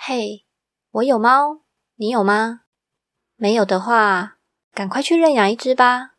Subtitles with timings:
[0.00, 0.46] 嘿，
[0.92, 1.62] 我有猫，
[1.96, 2.60] 你有吗？
[3.34, 4.38] 没有的话，
[4.72, 6.12] 赶快去认养一只吧。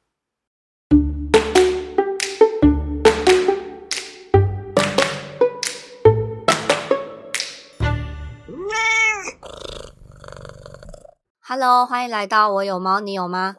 [11.39, 13.55] Hello，欢迎来到我有猫，你有吗？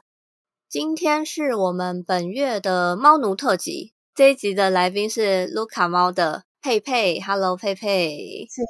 [0.69, 7.19] 今天是我们本月的猫奴特辑，这一集的来宾是卢卡猫的佩佩。
[7.21, 8.47] Hello，佩佩。
[8.51, 8.61] 是，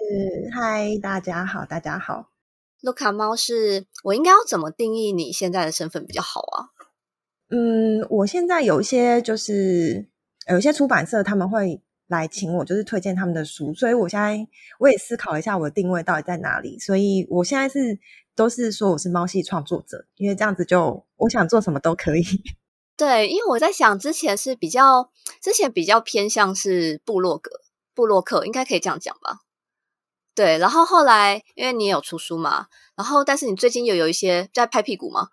[0.55, 2.31] 嗨，大家好，大家好。
[2.83, 6.71] 卢卡猫是我应该要怎么定义你现在的身份比较好啊？
[7.49, 10.07] 嗯，我现在有一些就是
[10.49, 14.47] 有一些出版社他们会来请我，就是推荐他们的书，所以我现在
[14.79, 17.99] 我也思考一下我的定位到底在哪里，所以我现在是
[18.37, 22.23] 都是说我是猫系创作者，因为这样子就我想做什么都可以。
[22.97, 25.11] 对，因为我在想之前是比较
[25.43, 27.51] 之前比较偏向是部落格
[28.01, 29.41] 布洛克，应该可以这样讲吧？
[30.35, 35.29] 对，然后后来因为你也有出书嘛，然后但是你最近又有一些在拍屁股吗？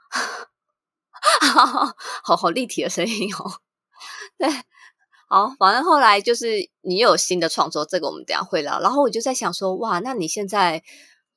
[2.23, 3.61] 好好立体的声音哦。
[4.37, 4.49] 对，
[5.29, 8.81] 好，反正后来就是你又有新的创作，这个我们等下会聊。
[8.81, 10.83] 然后我就在想说，哇，那你现在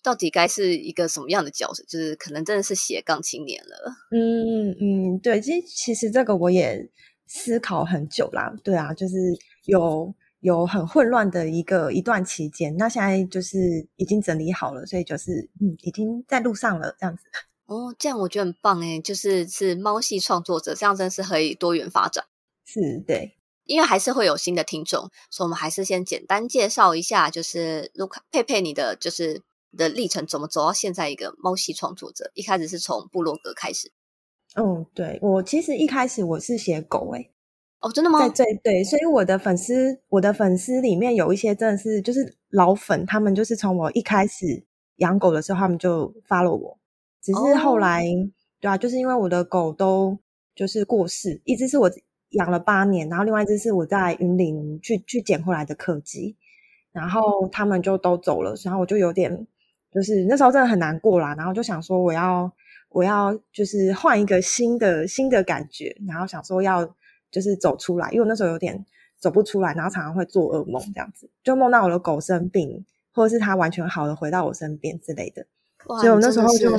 [0.03, 1.84] 到底该是一个什么样的角色？
[1.84, 3.94] 就是可能真的是斜杠青年了。
[4.11, 6.91] 嗯嗯，对，其实其实这个我也
[7.28, 8.53] 思考很久啦。
[8.65, 9.15] 对啊，就是
[9.67, 10.12] 有。
[10.41, 17.23] 有很混乱的一个一段期间，那现在就是已经整理好了，所以就是嗯，已经在路上了这样子。
[17.67, 22.25] 哦，这样我觉得很棒诶，就是是猫系创作者，这样真是可以多元发展。
[22.65, 29.43] 是，对，因为还是会有新的听众，所以我们还是先简单介绍一下，就是卢卡佩佩你的就是
[29.77, 32.33] 的历程，怎么走到现在一个猫系创作者？
[32.35, 33.93] 一开始是从部落格开始。
[34.57, 37.31] 嗯，对我其实一开始我是写狗诶。
[37.81, 38.28] 哦，真的吗？
[38.28, 44.62] 对对对，所以我的粉丝，我的粉丝里面有一些真的是就是老粉，他们就是从我一开始
[44.97, 46.78] 养狗的时候，他们就发了我。
[47.22, 48.05] 只是后来，
[48.61, 50.19] 对啊，就是因为我的狗都
[50.55, 51.91] 就是过世，一只是我
[52.32, 56.37] 养了八年，然后另外一只是我在云林去去捡回来的柯基，
[56.93, 59.47] 然后他们就都走了，然后我就有点
[59.91, 62.53] 就是那时候真的很难过啦，然后就想说我要
[62.91, 66.94] 我要就是换一个新的新的感觉，然后想说要。
[67.31, 68.85] 就是走出来，因为我那时候有点
[69.19, 75.47] 走不出来，然后常常会做噩梦，这样子就梦到我的狗生病，或者是它完全好的回到我身边之类的。
[75.87, 76.71] 所以我那时候就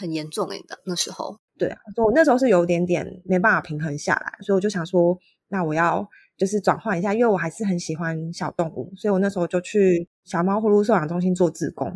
[0.00, 1.38] 很严重诶的那时候。
[1.58, 11.88] 对啊，所以我那时候是有点点没办法平衡下来，所以我就想说，那我要就是转换一下，因为我还是很喜欢小动物，所以我那时候就去小猫呼噜收养中心做志工，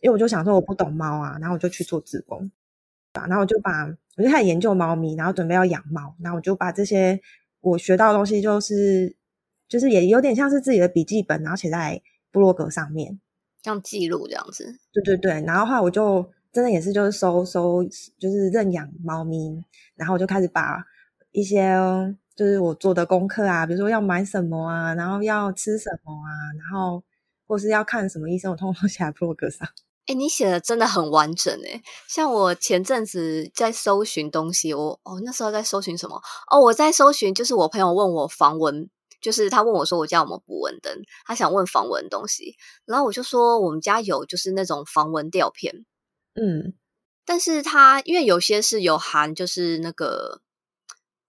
[0.00, 2.50] 因为我就想说我不懂猫啊，然后我就去做志工，
[3.12, 3.86] 然后我就把
[4.16, 7.20] 我就开始研究猫咪，然后准备要养猫，然后我就把这些。
[7.70, 9.16] 我学到的东西就是，
[9.68, 12.00] 就是也有点像是自己的笔记本，然后写在
[12.30, 13.18] 部落格上面，
[13.62, 14.78] 像记录这样子。
[14.92, 17.82] 对对对，然后后来我就真的也是就是收收，
[18.18, 19.60] 就是认养猫咪，
[19.96, 20.84] 然后我就开始把
[21.32, 21.74] 一些
[22.36, 27.02] 就是我做的功课啊，比如说要买什么啊，然后要吃什么啊，然后
[27.48, 29.68] 或是要看什么医生，我通通写在部落格上。
[30.06, 31.82] 哎，你写的真的很完整哎！
[32.08, 36.22] 像我前阵子在搜寻东西，我哦那时候在搜寻什么？
[36.50, 38.88] 哦，我在搜寻，就是我朋友问我防蚊，
[39.20, 45.84] 就是他问我说我家有没有补蚊灯，他想问防蚊东西，然后我就说我们家有，就是那种防蚊吊片，
[46.34, 46.74] 嗯，
[47.24, 50.40] 但是它因为有些是有含，就是那个。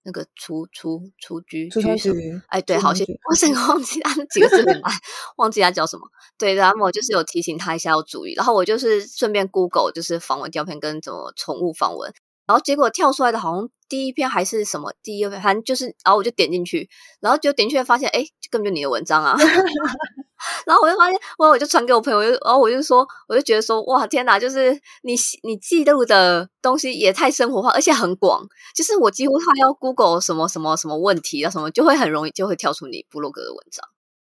[0.08, 2.10] 那个除除除居除居，
[2.46, 3.12] 哎，对，好，谢谢。
[3.28, 4.90] 我整个忘记他那几个字很难，
[5.36, 6.08] 忘记他叫什么。
[6.38, 12.10] 对，然后我就是有提醒他一下要注意，然后我就是顺便 Google 就是防蚊胶片跟怎么宠物防蚊，
[12.46, 16.88] 然后结果跳出来的好像第一篇还是什么第一篇，反正就是，然后我就点进去，
[17.20, 19.36] 然后就点进去发现，哎，根本就你的文章啊。
[20.66, 24.38] 然后我就发现，我我就传给我朋友，然后我就说，我就觉得说，哇，天哪！
[24.38, 24.72] 就是
[25.02, 28.46] 你你记录的东西也太生活化，而且很广。
[28.74, 33.84] 就是我几乎他要 Google 什么什么什么问题啊，什么就会很容易就会跳出你部落格的文章，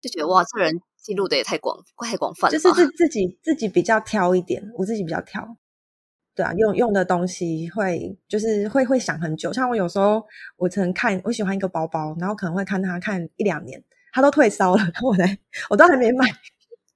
[0.00, 2.52] 就觉得哇，这人记录的也太广太广泛了。
[2.52, 5.56] 就是自自己自己比较挑一点，我自己比较挑。
[6.34, 9.52] 对啊，用用的东西会就是会会想很久。
[9.52, 10.24] 像我有时候
[10.56, 13.84] 我曾看我喜欢一个包包，然后可能会看它看一两年。
[14.12, 15.38] 它都退烧了，我才
[15.70, 16.26] 我都还没买。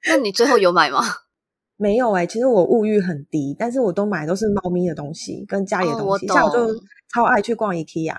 [0.06, 1.00] 那你最后有买吗？
[1.78, 6.26] 没有哎，其实我物欲很低，但是我都买都是猫咪的东西跟家里的东西。
[6.26, 6.74] 像我就
[7.12, 8.16] 超爱去逛 IKEA，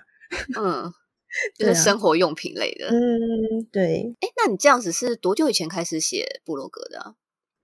[0.60, 0.92] 嗯，
[1.58, 2.88] 就是生活用品类的。
[2.90, 4.16] 嗯，对。
[4.20, 7.16] 哎，那你这样子是多久以前开始写部落格的？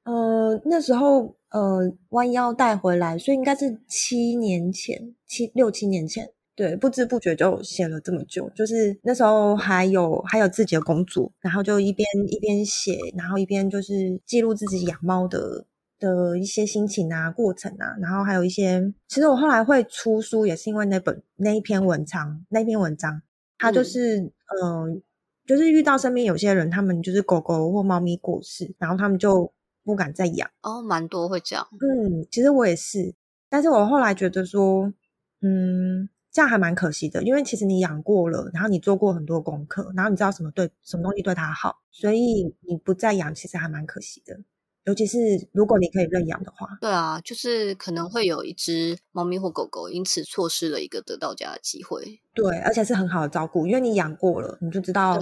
[0.05, 6.31] 呃，那时候呃弯腰带回来，所以应该是七年前，七六七年前。
[6.55, 15.65] 对，不知不觉就写了这么久，就是那时候还有还有自己的工作，然后就一边一边写，然后一边就是记录自己养猫的
[15.99, 23.21] 的一些心情啊、过程啊，然后还有一些，其实我后来会出书，也是因为那本那一篇文章，那篇文章，
[23.57, 25.01] 它就是嗯。
[25.45, 29.51] 就是遇到身边有些人，他们就是狗狗或猫咪过世，然后他们就
[29.83, 30.49] 不敢再养。
[30.61, 31.67] 哦，蛮多会这样。
[31.73, 33.13] 嗯，其实我也是，
[33.49, 34.93] 但是我后来觉得说，
[35.41, 44.39] 嗯，这样还蛮可惜的，因为其实你养过了，然后你做过很多功课，然后你知道什么对什么东西对它好，所以你不再养，其实还蛮可惜的。
[44.85, 45.17] 尤其是
[45.53, 52.19] 如果你可以认养的话，对啊，就是可能会有一只猫咪或狗狗因此错失了一个得到家的机会。
[52.33, 55.17] 对，而且是很好的照顾，因为你养过了，你就知道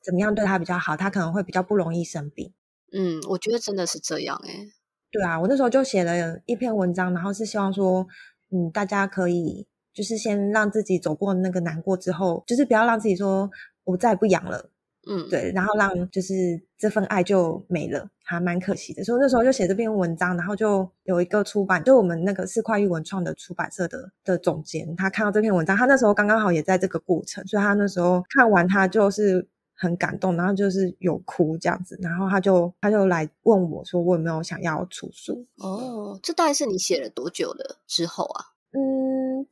[0.00, 2.50] 怎么样对它比较好，它可能会比较不容易生病。
[2.92, 4.68] 嗯，我觉得真的是这样哎。
[5.10, 8.06] 对啊，我那时候就写了一篇文章，然后是希望说，
[8.50, 13.48] 嗯，大家可以就是先让自己走过那个难过之后，就是不要让自己说
[13.84, 14.70] 我再也不养了。
[15.06, 16.34] 嗯，对，然后让就是
[16.78, 19.04] 这份爱就没了，还蛮可惜的。
[19.04, 35.46] 所以那时候就写这篇文章，然后就有一个出版，就我们那个四块玉文创的出版社的的总监，他看到这篇文章，他那时候刚刚好也在这个过程，所以他那时候看完他就是很感动，然后就是有哭这样子，然后他就他就来问我说，我有没有想要出书？
[35.58, 38.53] 哦，这大概是你写了多久了之后啊？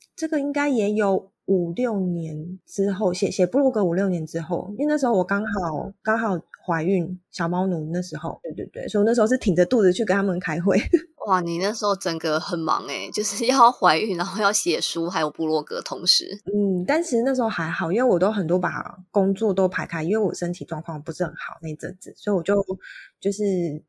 [0.03, 1.31] 嗯，这个应该也有。
[1.47, 10.79] 五六年之后写写布鲁格，五六年之后，因为那时候我刚好刚好怀孕小猫奴，那时候对对对，所以那时候是挺着肚子去跟他们开会。
[11.27, 16.27] 哇，你那时候整个很忙哎，就是要怀孕，然后要写书，还有部落格同时。
[16.47, 22.65] 嗯，但其实那时候还好，因为我都很多把工作都排开，因为我身体状况不是很好那阵子，所以我就
[23.21, 23.45] 就是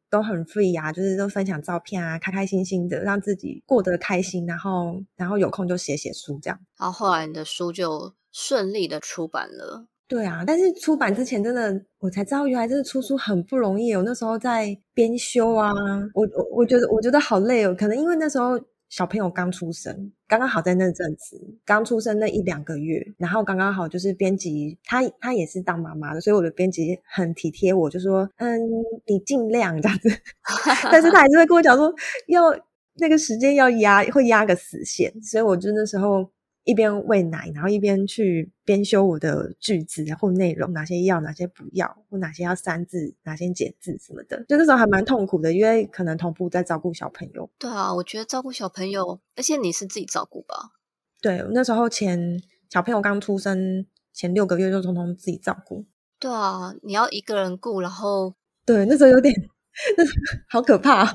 [0.09, 6.59] 都很 free 啊，就是都分享照片啊，开开心心的让自己过得开心，然后然后有空就写写书这样。
[6.77, 9.87] 然后后来你的书就顺利的出版了。
[10.13, 13.91] 对啊，但是出版之前真的，我才知道原来真的出书很不容易。
[13.95, 15.71] 我那时候在编修啊，
[16.13, 17.73] 我我我觉得我觉得好累哦。
[17.73, 18.51] 可能因为那时候
[18.89, 28.61] 小朋友刚出生，刚刚好在那阵子刚出生那一两个月，然后刚刚好就是编辑他他也是当妈妈的，所以我的编辑很体贴我，就说嗯，
[29.07, 30.09] 你尽量这样子。
[30.91, 31.91] 但是他还是会跟我讲说，
[32.27, 32.55] 要
[32.97, 35.11] 那个时间要压，会压个死线。
[35.23, 36.29] 所以我就那时候。
[36.63, 44.45] 一边喂奶，然后一边去编修我的句子或内容，哪些要，哪些不要，或哪些要删字，哪些减字什么的。
[44.47, 47.49] 就那时候还蛮痛苦的，因为可能同步在照顾小朋友。
[47.59, 50.71] 对啊，我觉得照顾小朋友，而且你是自己照顾吧？
[51.21, 55.85] 对，那时候前小朋友刚出生前六个月就通通自己照顾。
[56.17, 58.33] 对啊，你要一个人顾，然后
[58.65, 59.33] 对，那时候有点，
[59.97, 60.03] 那
[60.49, 61.13] 好可怕，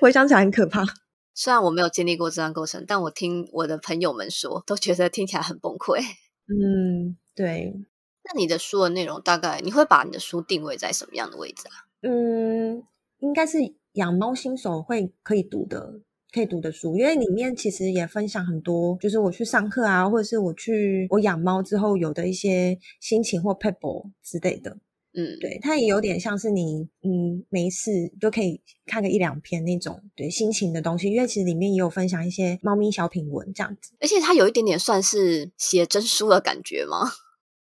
[0.00, 0.84] 回想起来很可怕。
[1.34, 6.00] 虽然我没有经历过这段过程，但我听我的朋友们说，都觉得听起来很崩溃。
[6.46, 7.74] 嗯，对。
[8.22, 11.74] 那你的书的内容大概你会把你的书定位在什么样的位置啊？
[12.00, 12.82] 嗯，
[13.18, 13.58] 应该是
[13.92, 16.00] 养猫新手会可以读的、
[16.32, 24.78] 可以读的书，因为里面其实也分享很多，就是我去上课啊，或者是我去我养猫之后有的一些心情或 pebble 之类的。
[25.16, 37.10] 嗯，对，它也有点像是你，嗯，没事就可以看个一两篇那种对心情的东西，因为其实里面也有分享一些猫咪小品文这样子，而且它有一点点算是写真书的感觉吗？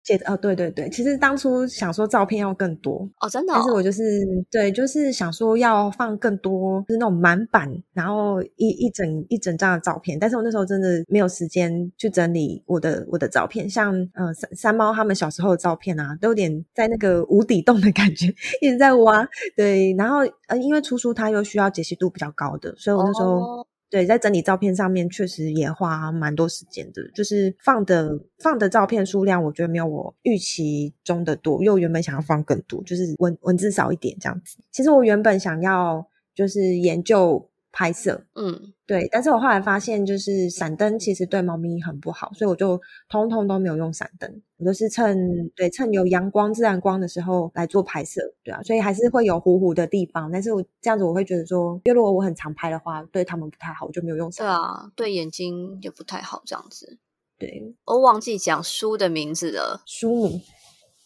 [0.04, 4.02] 写哦，对对对，其实当初想说照片要更多哦，真的，但是我就是
[4.50, 10.19] 对，就是想说要放更多，就是那种满版，然后一一整一整张的照片。
[10.19, 18.27] 但是我那时候真的没有时间去整理我的我的照片，像呃三三猫他们小时候的照片啊，都有点在那个无底洞的感觉，
[18.60, 19.27] 一直在挖。
[19.56, 23.67] 对，然后呃，因为出书它又需要解析度比较高的，所以我那时候。
[23.93, 34.56] 对，在整理照片上面确实也花蛮多时间的，就是放的放的照片数量，我觉得没有我预期中的多，因为我原本想要放更多，就是文文字少一点这样子。
[34.72, 37.49] 其实我原本想要就是研究。
[37.75, 44.31] 拍摄，嗯，对，但是我后来发现，就是闪灯其实对猫咪很不好，所以我就通通都没有用闪灯，
[44.62, 54.31] 我都是趁对趁有阳光、自然光的时候来做拍摄，对啊，所以还是会有糊糊的地方，但是我这样子我会觉得说，因为如果我很常拍的话，对他们不太好，我就没有用。
[54.31, 56.96] 对啊，对眼睛也不太好，这样子。
[57.38, 60.40] 对，我忘记讲书的名字了，书名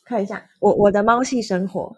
[0.04, 1.96] 看一下，我我的猫系生活。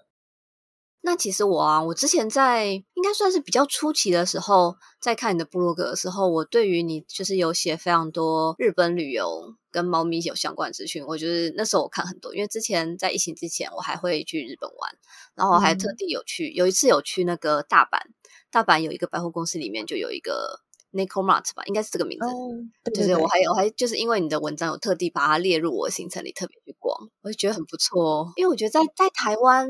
[1.00, 11.04] 那其实我啊，我之前在应该算是比较初期的时候，在看你的部落格的时候，我对于你就是有写非常多日本旅游跟猫咪有相关资讯。
[11.06, 14.92] 我觉得那时候我看很多，因为之前在疫情之前，我还会去日本玩，
[15.34, 18.00] 然后还特地有去，有一次有去那个大阪，
[18.50, 20.60] 大阪有一个百货公司里面就有一个。
[20.90, 22.26] n i c o Mart 吧，应该是这个名字。
[22.94, 28.32] 就是我还有，我还就是因为你的文章，有特地把它列入我的行程里，特别去逛，我就觉得很不错。
[28.36, 29.68] 因为我觉得在在台湾，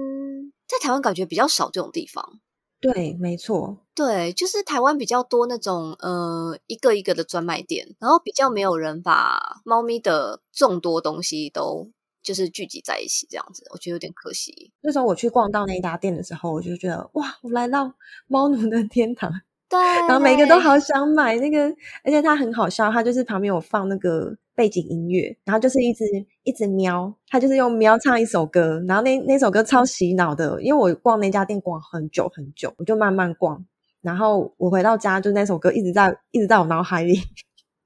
[0.69, 2.41] 在台湾感觉比较少这种地方。
[2.81, 11.91] 对，没错，对，就是台湾比较多那种呃一个一个的专卖店，然后比较没有人把猫咪的众多东西都
[12.23, 14.71] 就是聚集在一起这样子，我觉得有点可惜。
[14.83, 17.93] 那时候我去逛到那一家店的时候，我就觉得哇，我来到
[18.29, 19.33] 猫奴的天堂。
[19.69, 21.65] 对，然后每个都好想买那个，
[22.05, 26.05] 而且它很好笑，它就是旁边有放那个背景音乐，然后就是一直
[26.43, 33.65] 一直喵，他就是用喵唱一首歌，然后那那首歌超洗脑的，因为我逛那家店逛很久很久，我就慢慢逛，
[34.01, 37.21] 然后我回到家就那首歌一直在一直在我脑海里。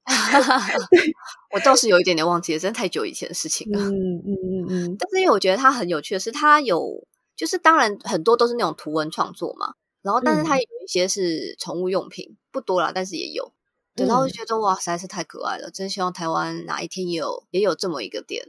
[1.53, 3.79] 我倒是有一点点忘记了，真的太久以前的事情了。
[3.79, 13.53] 嗯嗯嗯嗯，但是因为我觉得它很有趣的是，它有就是当然很多都是那种图文创作嘛，然后但是它有一些是宠物用品，不多啦，但是也有。
[13.95, 18.43] 对，然后就觉得哇，实在是太可爱了，真希望台湾哪一天也有也有这么一个店。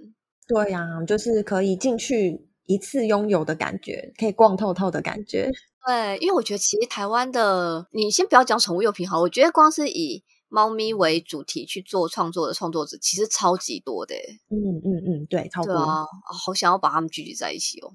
[0.47, 5.51] 对呀，就是可以进去一次拥有的感觉，可以逛透透的感觉。
[5.87, 14.15] 对，因为我觉得其实台湾的，你先不要讲宠物用品好，我觉得光是以猫咪为主题去做创作的创作者，其实超级多的。
[14.49, 17.93] 嗯嗯嗯，对，超多啊，好想要把他们聚集在一起哦。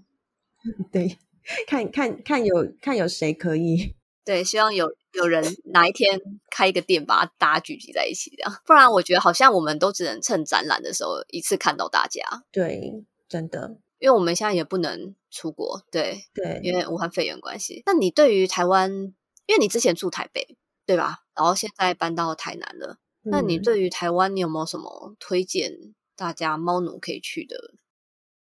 [0.92, 1.18] 对，
[1.68, 3.96] 看看看有看有谁可以。
[4.30, 5.44] 对，希望有有人
[5.74, 6.22] 哪一天
[6.52, 8.62] 开一个店，把大家聚集在一起，这样。
[8.64, 12.22] 不然我觉得好像我们都只能趁展览的时候一次看到大家。
[12.52, 17.82] 对，真的，因为我们现在也不能出国，对对，因为武汉肺炎关系。
[17.88, 18.92] 那你对于台湾，
[19.48, 20.56] 因为你之前住台北，
[20.86, 21.22] 对吧？
[21.34, 25.74] 然后现在搬到台南了，那你对于台湾，你有没有什么推荐
[26.16, 27.74] 大家猫奴可以去的？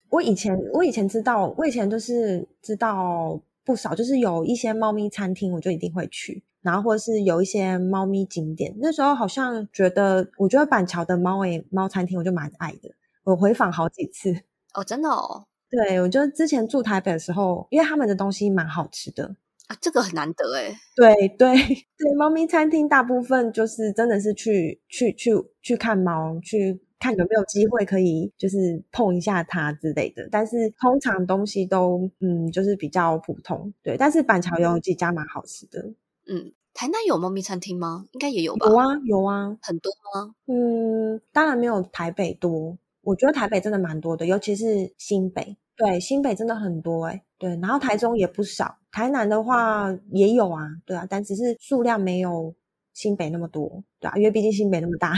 [0.10, 3.42] 我以前我以前知道，我以前就是知道。
[3.70, 8.76] 不少，就是有一些猫咪餐厅，我就一定会去，然后或者是有一些猫咪景点。
[8.82, 12.90] 那时候好像觉得，我觉得板桥的猫诶猫餐厅，我就蛮爱的。
[13.26, 14.34] 我回访好几次
[14.74, 15.46] 哦，真的哦。
[15.70, 19.36] 对，我觉得之前住台北的时候，因为他们的东西蛮好吃的
[19.68, 21.54] 啊，这个很难得诶对对
[21.96, 26.82] 对，猫咪餐厅大部分就是真的是去去去去看猫去。
[27.00, 33.98] 看有没有机会可以就是碰一下它之类的，但是通常东西都嗯就是比较普通，对。
[33.98, 35.82] 但是板桥有几家蛮好吃的，
[36.28, 36.52] 嗯。
[36.72, 38.06] 台南有猫咪餐厅吗？
[38.12, 38.68] 应该也有吧。
[38.70, 40.34] 有啊有啊，很多吗？
[40.46, 42.78] 嗯，当然没有台北多。
[43.02, 47.50] 我觉得台北真的蛮多的，尤其是新北，对新北真的很多哎，对。
[47.58, 52.54] 然后台中也不少，台南的话也有啊，对啊，但只是数量没有
[52.94, 55.16] 新北那么多，对啊，因为毕竟新北那么大。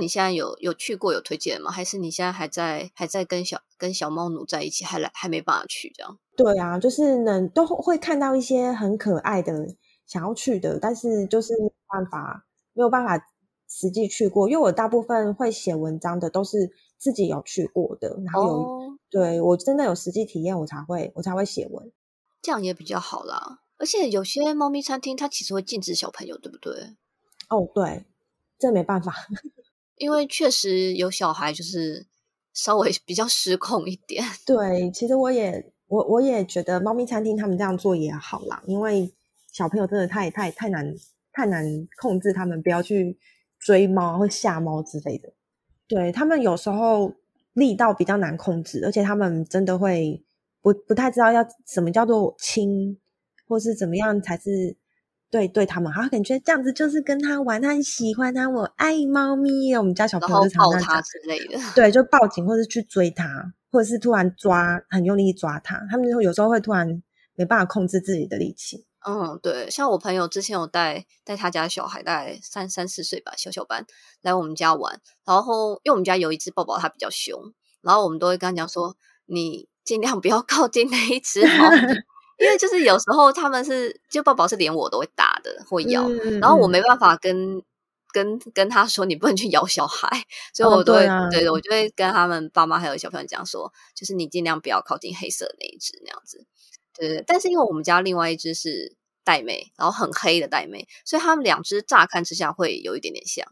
[0.00, 1.70] 你现在有有去过有推荐吗？
[1.70, 6.18] 还是你现在还在还在跟小跟小猫奴在一起，还来还没办法去这样？
[6.36, 9.52] 对啊，就是能都会看到一些很可爱的
[10.06, 13.18] 想要去的，但是就是没有办法没有办法
[13.68, 21.92] 实际去过，因为我大部分会写文章的都是自己有去过的，然后有对我真的有实际体验，我才会我才会写文，
[22.40, 23.60] 这样也比较好啦。
[23.78, 26.96] 而且有些猫咪餐厅它其实会禁止小朋友，对不对？
[27.48, 28.04] 哦，对，
[28.58, 29.12] 这没办法。
[29.96, 32.06] 因为确实有小孩，就是
[32.52, 34.24] 稍微比较失控一点。
[34.44, 39.12] 对，其实我也我我也觉得猫咪餐厅他们这样做也好啦，因为
[39.52, 40.94] 小朋友真的太太太难
[41.32, 41.64] 太难
[42.00, 43.18] 控制他们，不要去
[43.58, 45.32] 追猫或吓猫之类的。
[45.86, 47.12] 对他们有时候
[47.52, 50.24] 力道比较难控制，而且他们真的会
[50.60, 52.98] 不不太知道要什么叫做轻，
[53.46, 54.76] 或是怎么样才是。
[55.32, 59.74] 对对，他们好感觉这样子就是跟他玩，他很喜欢他，我爱猫咪。
[59.74, 63.26] 我们家小朋友就常抱他之类的，对，就报警或者去追他，
[63.70, 65.80] 或者是突然抓，很用力抓他。
[65.90, 67.02] 他们有时候会突然
[67.34, 68.84] 没办法控制自己的力气。
[69.08, 73.86] 嗯，对，像我朋友之前有带带他家小孩，大概三三四岁吧，小小班
[74.20, 77.40] 来我们家玩，然后因为我们家有一只宝宝，它比较凶，
[77.80, 81.70] 然后我们都会跟他讲说，你尽量不要靠近那一只猫。
[82.42, 86.08] 因为就是有时候他们是就宝宝是连我都会打的会咬，
[86.40, 87.62] 然后我没办法跟
[88.12, 90.08] 跟跟他说你不能去咬小孩，
[90.52, 96.44] 所以我都会对的，我就会跟他们爸妈还有小朋友讲说，就是你尽量不要靠近黑色那一只那样子。
[96.94, 103.46] 对对，但是因为我们家另外一只是玳瑁，然后很黑的玳瑁，所以他们两只乍看之下会有一点点像。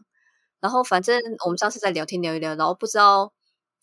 [0.59, 3.33] 然后反正我们上次在聊天聊一聊，然后不知道。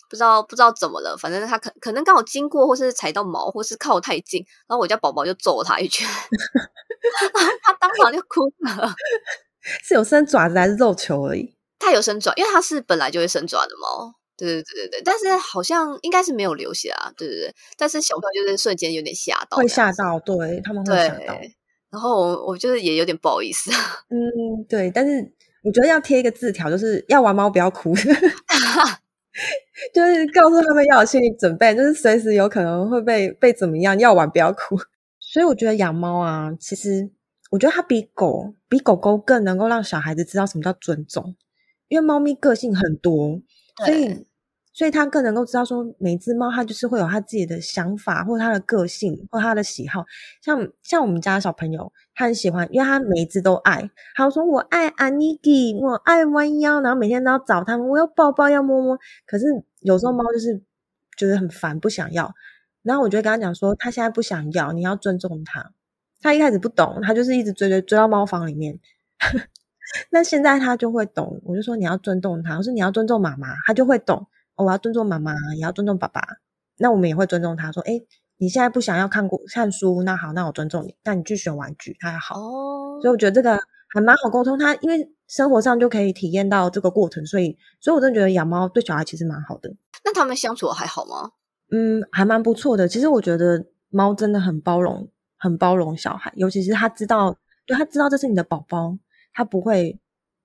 [0.08, 6.08] 不知道不知道怎么了，反正他可可能刚好经过，或是踩到毛，或是靠太近，然后我家宝宝就揍了他一拳，
[7.62, 8.94] 他当场就哭了。
[9.84, 11.54] 是有伸爪子还是肉球而已？
[11.78, 14.14] 他有伸爪，因为他是本来就会伸爪的猫。
[14.36, 17.12] 对对对对对，但是好像应该是没有流血啊。
[17.16, 21.36] 对对对，但是小朋友就是瞬间有点吓到，会吓到，对他们会吓到。
[21.90, 23.72] 然后我我就是也有点不好意思。
[24.10, 25.32] 嗯，对，但是
[25.64, 27.92] 我觉得要贴一个字条，就是要玩猫不要哭。
[29.94, 34.76] 就是告诉他们要有心理准备，就是随时有可能会被被怎么样，要玩不要哭。
[35.20, 37.10] 所以我觉得养猫啊，其实
[37.50, 41.36] 我觉得它比狗比狗狗更能够让小孩子知道什么叫尊重，
[41.88, 43.40] 因为猫咪个性很多，
[43.84, 44.26] 所以
[44.78, 50.04] 所以他更能够知道说，每只猫它就是会有它自己的想法，或它的个性，或它的喜好。
[50.40, 58.96] 像像我们家小朋友，他很喜欢，因为他每一只都爱，他说我爱安妮基，我爱弯腰，然后每天都要找他们，我要抱抱，要摸摸。
[59.26, 59.46] 可是
[59.80, 60.62] 有时候猫就是
[61.16, 62.32] 觉得很烦，不想要。
[62.84, 65.72] 然后我就跟他讲说，他现在不想要，你要尊重他。
[66.22, 68.78] 他一开始不懂，他就是一直追追追到猫房里面。
[70.12, 74.28] 那现在他就会懂，我就说你要尊重他，我说你要尊重妈妈，他就会懂。
[74.64, 76.20] 我要尊重妈妈，也要尊重爸爸。
[76.76, 78.00] 那我们也会尊重他，说，哎，
[78.36, 80.94] 你现在不想要看过看书，那好，那我尊重你。
[81.04, 82.40] 那你去选玩具，他好。
[82.40, 82.98] 哦。
[83.00, 84.58] 所以我觉得这个还蛮好沟通。
[84.58, 89.74] 他因为生活上就可以体验到这个过程，所以，所以我真的觉得养猫对小孩其实蛮好的。
[90.04, 91.32] 那他们相处还好吗？
[91.70, 92.86] 嗯，还蛮不错的。
[92.88, 97.36] 其实我觉得猫真的很包容，很包容小孩，尤其是他知道，
[97.66, 98.96] 对他知道这是你的宝宝，
[99.34, 99.98] 他不会，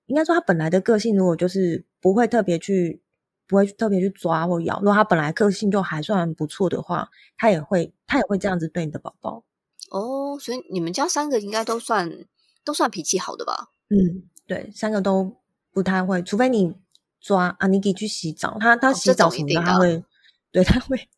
[0.06, 3.00] 应该说他本来的个性，如果就是不会特别去，
[3.46, 4.78] 不会特别去抓或咬。
[4.78, 9.44] 如果他本来个性就还算不错的话，他也会，他也会这样子对你的宝宝。
[9.90, 12.26] 哦，所以你们家三个应该都算
[12.64, 13.68] 都算脾气好的吧？
[13.90, 15.36] 嗯，对，三个都
[15.72, 16.74] 不太会，除非你
[17.20, 20.04] 抓阿尼基去洗澡，他他洗澡什么的他会。
[20.52, 21.08] 对他会，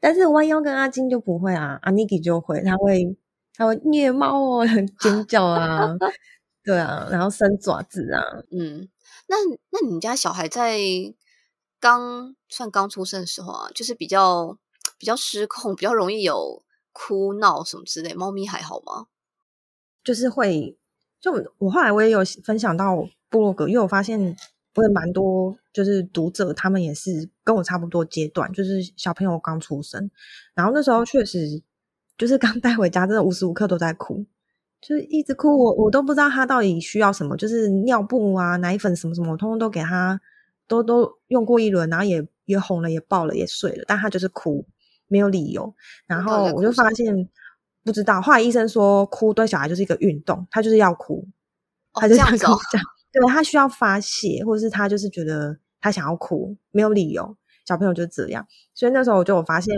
[0.00, 3.14] 但是弯腰跟阿金就不会啊，阿尼基就会，他会
[3.52, 4.66] 他会虐猫哦，
[5.00, 5.94] 尖叫啊，
[6.64, 8.88] 对啊，然后伸爪子啊，嗯，
[9.28, 9.36] 那
[9.68, 10.78] 那你们家小孩在
[11.80, 14.56] 刚算刚出生的时候啊，就是比较
[14.98, 19.06] 比较失控，比较容易有哭闹什么之类，猫咪还好吗？
[20.02, 20.76] 就是会，
[21.20, 24.36] 就我后来我也有分享到部落格，因为我发现。
[24.78, 30.10] 我也蛮多，就是读者，他们也是跟我差不多阶段，就是小朋友刚出生，
[30.52, 31.62] 然后那时候确实
[32.18, 34.26] 就是刚带回家，真的无时无刻都在哭，
[34.82, 40.20] 就是一直哭，我我都不知道他到底需要什么，就是尿布啊、奶粉什么什么，我通通都给他，
[40.66, 44.66] 都都用过一轮，然后也也哄了，也抱了，也睡了，但他就是哭，
[45.08, 45.74] 没有理由，
[46.06, 47.28] 然后我就发现
[47.84, 51.26] 不知道，后来医生说哭对小孩就是一个运动，他就是要哭，
[51.92, 52.80] 他就这样跟我讲。
[53.12, 57.36] 对他需要发泄，或者是他就是觉得他想要哭，没有理由。
[57.64, 59.74] 小朋友就这样，所以那时候我就有发现，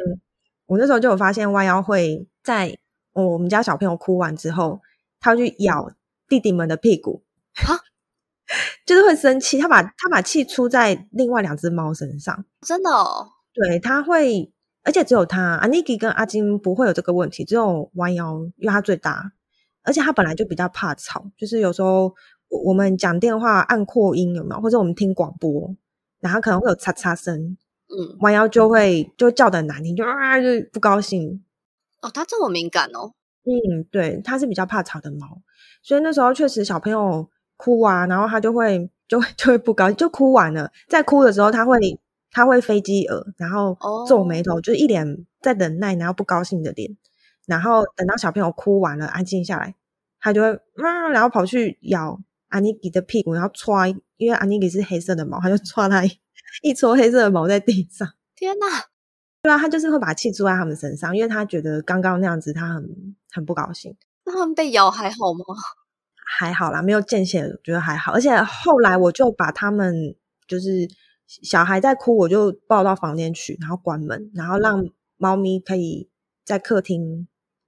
[0.66, 2.76] 我那时候就有发现，弯腰会在
[3.12, 4.80] 我们家小朋友哭完之后，
[5.20, 5.90] 他去咬
[6.28, 7.22] 弟弟们的屁股，
[7.54, 7.78] 哈，
[8.88, 9.58] 就是会生气。
[9.58, 12.90] 他把他把气出在另外两只猫身上，真的？
[12.90, 13.28] 哦？
[13.52, 14.50] 对，他会，
[14.82, 19.32] 而且只有他阿尼基跟阿金不会有这个问题，只有弯腰，因为他最大，
[19.82, 22.14] 而且他本来就比较怕吵，就是有时候。
[22.50, 24.62] 我们讲电话按扩音有没有？
[24.62, 25.76] 或者我们听广播，
[26.18, 31.44] 然后可能会有嚓嚓声，嗯，弯腰就会就叫的难听，就啊就不高兴。
[32.00, 33.12] 哦，它这么敏感哦。
[33.44, 35.42] 嗯，对，它是比较怕吵的猫，
[35.82, 41.78] 所以那时候确实小朋友哭啊，然后他就会就就会不高兴，就哭完了，在哭的时候，他会
[42.30, 43.76] 他会飞机耳，然后
[44.08, 46.96] 皱眉头，就是一脸在忍耐，然后不高兴的脸，
[47.44, 49.74] 然后等到小朋友哭完了，安静下来，
[50.18, 52.18] 他就会啊，然后跑去咬。
[52.50, 56.02] 安妮给的屁股，然后搓，因为安妮给是黑色的毛，他就搓他
[56.62, 58.08] 一搓黑色的毛在地上。
[58.34, 58.66] 天哪！
[59.42, 63.94] 对啊，他就是会把气出在他们身上，因为他觉得刚刚那样子他很很不高兴。
[64.24, 65.44] 那他们被咬还好吗？
[66.36, 68.12] 还好啦，没有见血，觉得还好。
[68.12, 70.14] 而且后来我就把他们
[70.46, 70.86] 就是
[71.26, 74.84] 小孩在哭，我就抱到房间去，然后关门，然后让
[75.16, 76.08] 猫咪可以
[76.44, 77.26] 在客厅。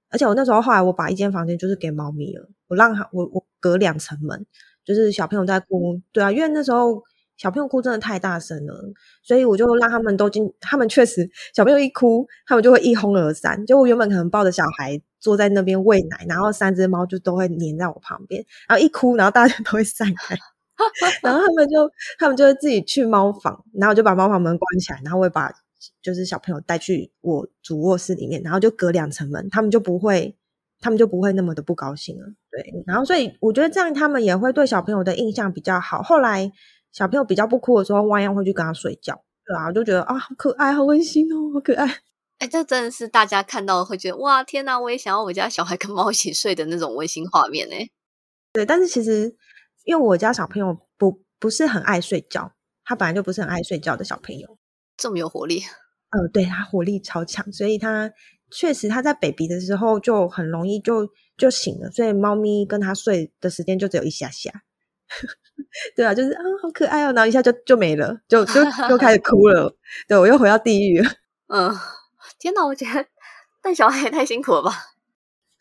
[0.09, 4.45] 而且我那时候后来我把一间房间就是给猫咪了，我让它我我隔两层门。
[4.83, 7.03] 就是小朋友在哭，对啊，因为那时候
[7.37, 8.91] 小朋友哭真的太大声了，
[9.23, 10.51] 所以我就让他们都进。
[10.59, 13.63] 他们确实小朋友一哭，他们就会一哄而散。
[13.65, 20.35] 就我原本可能抱着小孩坐在那边喂奶，然后三只猫就都会黏在我旁边，然后一哭，然后大家都会散开，
[21.23, 25.49] 然后他们就他们就会自己去猫房，然后就把猫房门关起来，然后会把
[26.01, 30.35] 就是小朋友带去我主卧室里面，然后就隔两层门，他们就不会。
[30.83, 32.83] 他们就不会那么的不高兴了，对。
[32.87, 36.01] 然后，所以我觉得这样他们也会对小朋友的印象比较好。
[36.01, 36.51] 后来
[36.91, 41.85] 小朋友比较不哭的时候，弯腰会去跟他睡觉，对啊，我就觉得啊，好可爱，好温馨哦，好可爱。
[42.41, 47.75] 哎，这真的是大家看到会觉得哇，天哪，我也想要我家小孩跟猫一起睡的那种温馨画面呢。
[48.51, 49.35] 对，但是其实
[49.83, 52.51] 因为我家小朋友不不是很爱睡觉，
[52.83, 54.57] 他本来就不是很爱睡觉的小朋友，
[54.97, 55.61] 这么有活力。
[56.09, 58.11] 呃，对他活力超强，所以他。
[58.53, 64.51] 确实，他在 baby 的时候就很容易就就醒了，所以猫咪跟他睡的时间就只有一下下。
[65.95, 69.73] 对啊，就是啊，好可爱哦，然后一下就就没了，就就就开始哭了。
[70.05, 71.09] 对我又回到地狱了。
[71.47, 71.73] 嗯，
[72.41, 73.05] 天哪，我觉得
[73.61, 74.71] 带小孩也太辛苦了吧。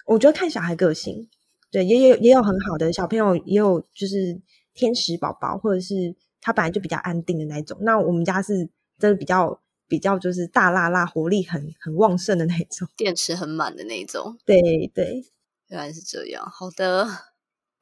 [0.06, 1.28] 我觉得看小孩个性，
[1.70, 4.40] 对，也有也有很好的小朋友，也有就是
[4.72, 7.76] 天使宝宝，或者是他本来就比较安定的那种。
[7.82, 8.66] 那我们家是
[8.98, 14.38] 真的比较比较就是大辣辣，活力很很旺盛的那种，电池很满的那种。
[14.46, 15.22] 对对，
[15.68, 16.42] 原来是这样。
[16.50, 17.06] 好的，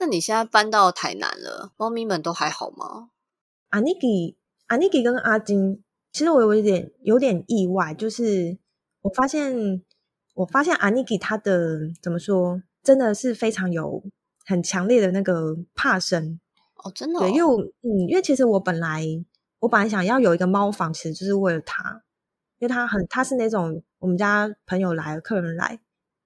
[0.01, 3.11] 那你现在搬到台南了，猫咪们都还好吗？
[3.69, 8.59] 阿尼基、阿尼基跟阿金，其实我有一点有点意外，就是
[9.03, 9.83] 我发现。
[10.35, 14.01] 我发现阿尼基他的怎么说，真的是非常有
[14.47, 16.39] 很强烈的那个怕生
[16.77, 17.19] 哦，真的。
[17.19, 19.05] 对，因为嗯，因为其实我本来
[19.59, 22.05] 我本来想要有一个猫房，其实就是为了他，
[22.61, 25.81] 因为他很他是那种我们家朋友来客人来，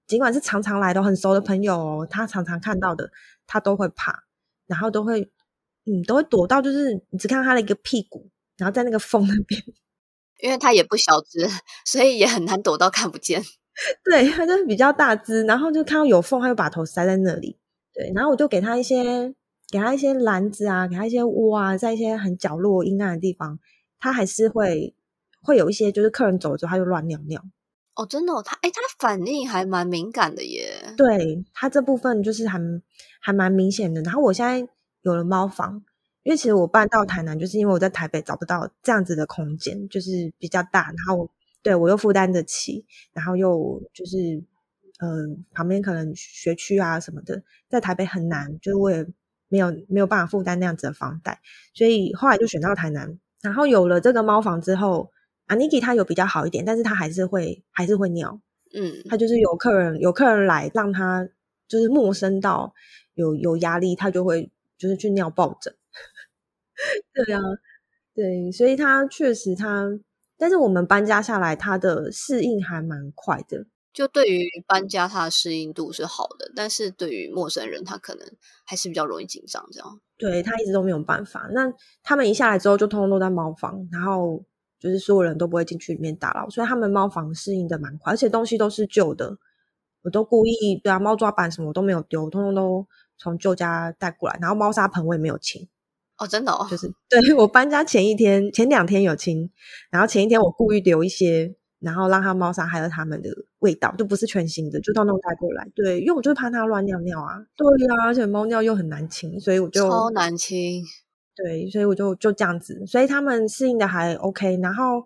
[0.05, 3.09] 尽管是常常来的很熟的朋友，他常常看到的
[3.47, 4.25] 他都会怕，
[4.67, 5.31] 然后都会
[5.85, 9.59] 嗯都会躲到就是你只看到他的一个屁股，然后在那个风那边，
[10.43, 11.47] 因为它也不小只，
[11.87, 13.41] 所以也很难躲到看不见。
[14.03, 17.57] 对，它就是比较大只，然后就看到有缝，它就把头塞在那里。
[17.93, 19.33] 对，然后我就给它一些，
[19.71, 23.57] 给它一些篮子啊，给它一些窝啊，在一些很角落阴暗的地方，
[23.99, 24.93] 它还是会
[25.41, 27.41] 会有一些，就是客人走了之后，它就乱尿尿。
[27.95, 30.93] 哦，真的，它哎，它反应还蛮敏感的耶。
[30.97, 32.59] 对，它这部分就是还
[33.21, 34.01] 还蛮明显的。
[34.01, 34.67] 然后我现在
[35.03, 35.83] 有了猫房，
[36.23, 41.29] 因为其实我搬到台南，就是因为我在台北找不到这样子的空间，就是比较大，然后。
[41.63, 44.43] 对我又负担得起，然后又就是，
[44.99, 49.07] 嗯，旁边可能学区啊什么的，在台北很难，就是我也
[49.47, 51.39] 没有没有办法负担那样子的房贷，
[51.73, 53.17] 所以后来就选到台南。
[53.41, 55.09] 然后有了这个猫房之后，
[55.45, 58.37] 阿尼基它有比较好一点，但是它还是会还是会尿，
[58.73, 61.25] 嗯，它就是有客人有客人来，让它
[61.69, 62.73] 就是陌生到
[63.13, 65.73] 有有压力，它就会就是去尿抱枕。
[67.13, 67.41] 对啊，
[68.13, 69.87] 对，所以他确实他。
[70.37, 73.65] 但是我们搬家下来，他的适应还蛮快的。
[73.93, 78.27] 就对于搬家，他的适应度是好的，但是对于陌生人，他可能
[78.65, 79.63] 还是比较容易紧张。
[79.71, 81.47] 这样，对他一直都没有办法。
[81.53, 84.43] 那他们一下来之后，就通通都在猫房，然后
[84.79, 89.37] 就是所有人都不会进去里面打扰，所以他们猫房适应的蛮快，而且东西都是旧的，
[90.01, 95.69] 我都故意对啊，猫抓板什么都没有丢，通通都从旧家带过来，然后猫砂盆我也没有清。
[96.17, 99.49] 哦，真的哦，就是对 我搬家前一天、前两天有清，
[99.89, 105.67] 然后前一天我故意留一些，然后让它猫砂还有它们的味道，就不是全新的，就都弄带过来。
[105.75, 107.37] 对，因为我就怕它乱尿尿啊。
[107.57, 110.83] 对啊，而且猫尿又很难清，所以我就超难清。
[111.35, 114.59] 对，所以我就就这样子，所以他们适应的还 OK。
[114.61, 115.03] 然后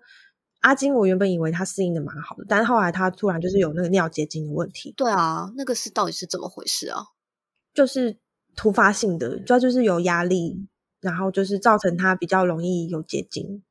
[0.60, 4.94] 阿金，我原本以为他适应的蛮好的，但是后来他突然就是有那个尿结晶的问题。
[4.98, 7.02] 对啊，那个是到底是怎么回事啊？
[7.74, 8.18] 就是
[8.58, 10.68] 突发性的，主要就是有压力。
[11.02, 13.64] 然后就是造成它比较容易有结晶，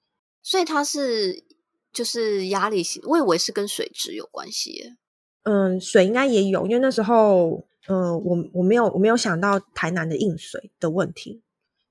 [0.42, 1.44] 所以它是
[1.92, 4.94] 就是压力型，我以为是跟水质有关系。
[5.42, 11.42] 嗯，水应该也有，因为那时候，呃，我我没有我没有想到台南的硬水的问题。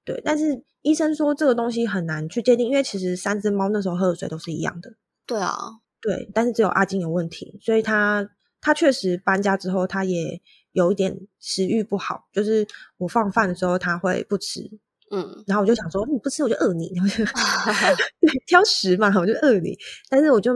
[0.03, 4.93] 对，但是医生说这个东西很难去界定，因为其实三只猫那时候喝的水都是一样的。
[5.25, 5.57] 对啊，
[5.99, 8.29] 对，但是只有阿金有问题，所以他
[8.61, 10.41] 他确实搬家之后，他也
[10.73, 12.67] 有一点食欲不好，就是
[12.97, 14.69] 我放饭的时候他会不吃。
[15.11, 17.23] 嗯，然后我就想说，你不吃我就饿你，然后就
[18.19, 19.77] 对挑食嘛，我就饿你。
[20.09, 20.53] 但是我就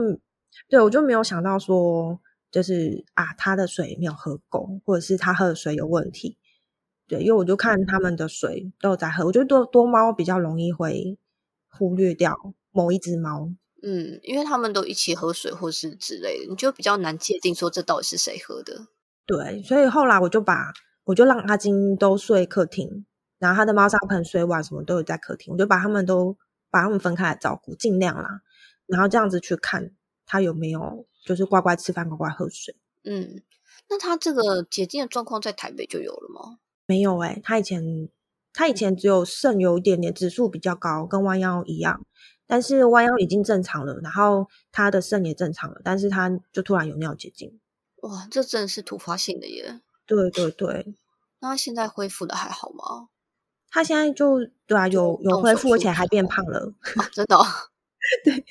[0.68, 2.18] 对我就没有想到说，
[2.50, 6.36] 就是啊，他的水没有喝够，或者是他喝的水有问题。
[7.06, 11.18] 对，因为我就看他们的水都有在喝，我觉得多多猫比较容易会
[11.68, 12.36] 忽略掉
[12.72, 13.50] 某一只猫。
[13.82, 18.88] 嗯，因为他们都一起喝水或是之类的，你就比较难界定说这到底是谁喝的。
[19.26, 20.72] 对，所以后来我就把
[21.04, 23.06] 我就让阿金都睡客厅。
[23.40, 26.36] 然后他的猫砂盆、水碗什么都有在客厅，我就把他们都
[26.70, 28.42] 把他们分开来照顾，尽量啦。
[28.86, 29.90] 然后这样子去看
[30.26, 32.76] 他有没有就是乖乖吃饭、乖乖喝水。
[33.02, 33.42] 嗯，
[33.88, 36.58] 那他这个解禁的状况在台北就有了吗？
[36.86, 38.08] 没有哎，他以前
[38.52, 42.04] 他以前只有肾有一点点指数比较高，跟弯腰一样，
[42.46, 47.58] 但是弯腰已经正常了，然后他的肾也正常了，但是他就突然有尿结晶。
[48.02, 49.80] 哇，这真的是突发性的耶！
[50.04, 50.94] 对对对，
[51.38, 53.08] 那他现在恢复的还好吗？
[53.70, 56.72] 他现在就对啊，有有恢复，而且还变胖了，
[57.12, 57.36] 真的，
[58.24, 58.44] 对，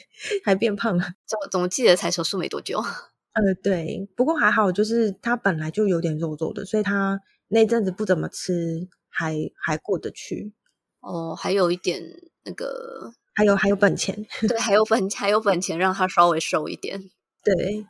[0.43, 1.03] 还变胖了。
[1.25, 2.79] 怎么怎么记得才手术没多久？
[3.33, 10.53] 呃，对，不过还好，就是他本来就有点肉肉的，所以他那阵子不怎么吃，还还过得去。
[11.01, 12.01] 哦，还有一点
[12.43, 17.09] 那个，还有还有本钱，对，还有本还有本钱让他稍微瘦一点，
[17.43, 17.85] 对。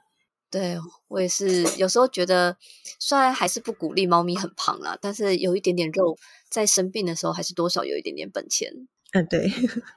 [0.51, 2.57] 对我也是，有时候觉得
[2.99, 6.17] 虽然还是不鼓励猫咪很胖啦，但是有一点点肉，
[6.49, 8.71] 在生病的时候还是多少有一点点本钱。
[9.11, 9.51] 嗯，对，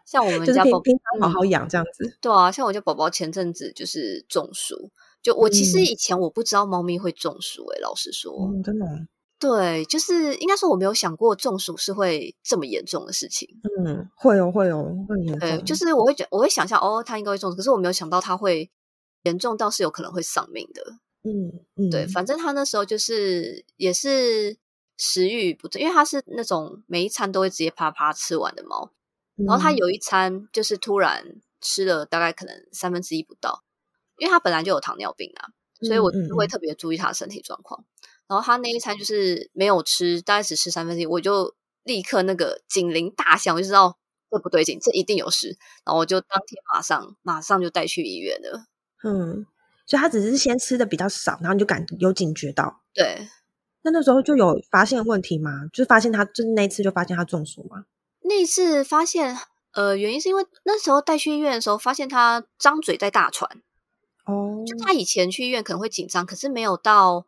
[0.06, 2.16] 像我们家宝平常好好养这样子。
[2.20, 4.90] 对啊，像我家宝宝前阵子就是中暑，
[5.22, 8.88] 就我其实嗯以前我不知道猫咪会中暑、欸，老实说，嗯，真的哦，
[9.38, 13.46] 对，就是应该说我没有想过中暑是会这么严重的事情。
[13.84, 18.70] 嗯，会哦，会哦，会很严对，重，就是我会觉我会想象哦，它应该会中暑，可是我没有想到它会
[19.22, 20.98] 严重到是有可能会丧命的。
[21.24, 24.56] 嗯嗯，对，反正他那时候就是也是
[24.98, 28.92] 食欲不振，因为他是那种每一餐都会直接啪啪吃完的猫。
[29.46, 33.64] 然后它嗯有一餐就是突然吃了大概可能三分之一不到，
[34.18, 35.48] 因为他本来就有糖尿病啊，
[35.80, 37.84] 所以我就会嗯特别注意他的身体状况。
[38.28, 43.98] 然后他那一餐就是没有吃，大概只吃三分之一，我就立刻那个警铃大响，我就知道
[44.30, 45.56] 这不对劲，这一定有事。
[45.84, 48.66] 然后我就当天马上马上就带去医院了。
[49.04, 49.46] 嗯，
[49.86, 52.80] 所以他只是先吃的比较少，然后你就感有警觉到。
[52.94, 53.28] 对，
[53.82, 55.66] 那那时候就有发现问题吗？
[55.72, 57.84] 就是发现他，就是那一次就发现他中暑吗？
[58.22, 59.36] 那一次发现，
[59.72, 63.50] 呃，原因是因为那时候带去医院的时候，发现他张嘴在大喘。
[64.24, 67.26] 哦，就他以前去医院可能会紧张，可是没有到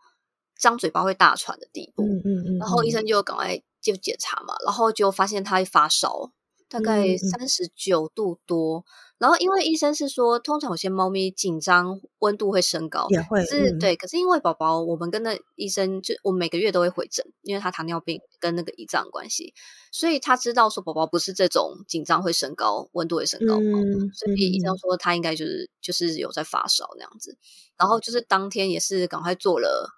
[0.57, 2.05] 张嘴巴会大喘的地步。
[2.05, 6.31] 嗯嗯嗯，然后医生就赶快就检查嘛，然后就发现他发烧，
[6.69, 8.85] 大概三十九度多。
[9.17, 19.55] 然后因为医生是说，通常有些猫咪紧张温度会升高，也会是对，可是因为宝宝，我们跟那医生就我们每个月都会回诊，因为他糖尿病跟那个胰脏有关系，
[19.93, 24.79] 所以他知道说宝宝不是这种紧张会升高、温度会升高猫，嗯，所以医生嗯。
[24.79, 27.39] 说他应该就是就是有在发烧那样子，
[27.79, 29.91] 然后就是当天也是赶快做了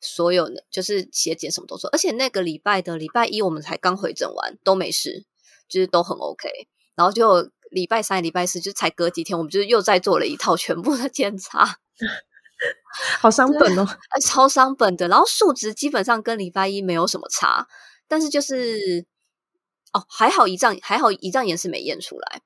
[0.00, 5.24] 所有的，就是血检什么都做，而且那个礼拜的礼拜一我们才刚回诊完，都没事，
[5.68, 6.48] 就是都很 OK，
[6.96, 11.78] 然后就礼拜三、礼拜四就才隔几天，我们就是又再做了一套全部的检查，
[13.20, 13.82] 好伤本哦。
[14.14, 17.66] 呃，超伤本的，然后数值基本上跟礼拜一没有什么差，
[18.06, 19.06] 但是就是
[19.92, 22.42] 哦还好胰脏还好胰脏炎是没验出来。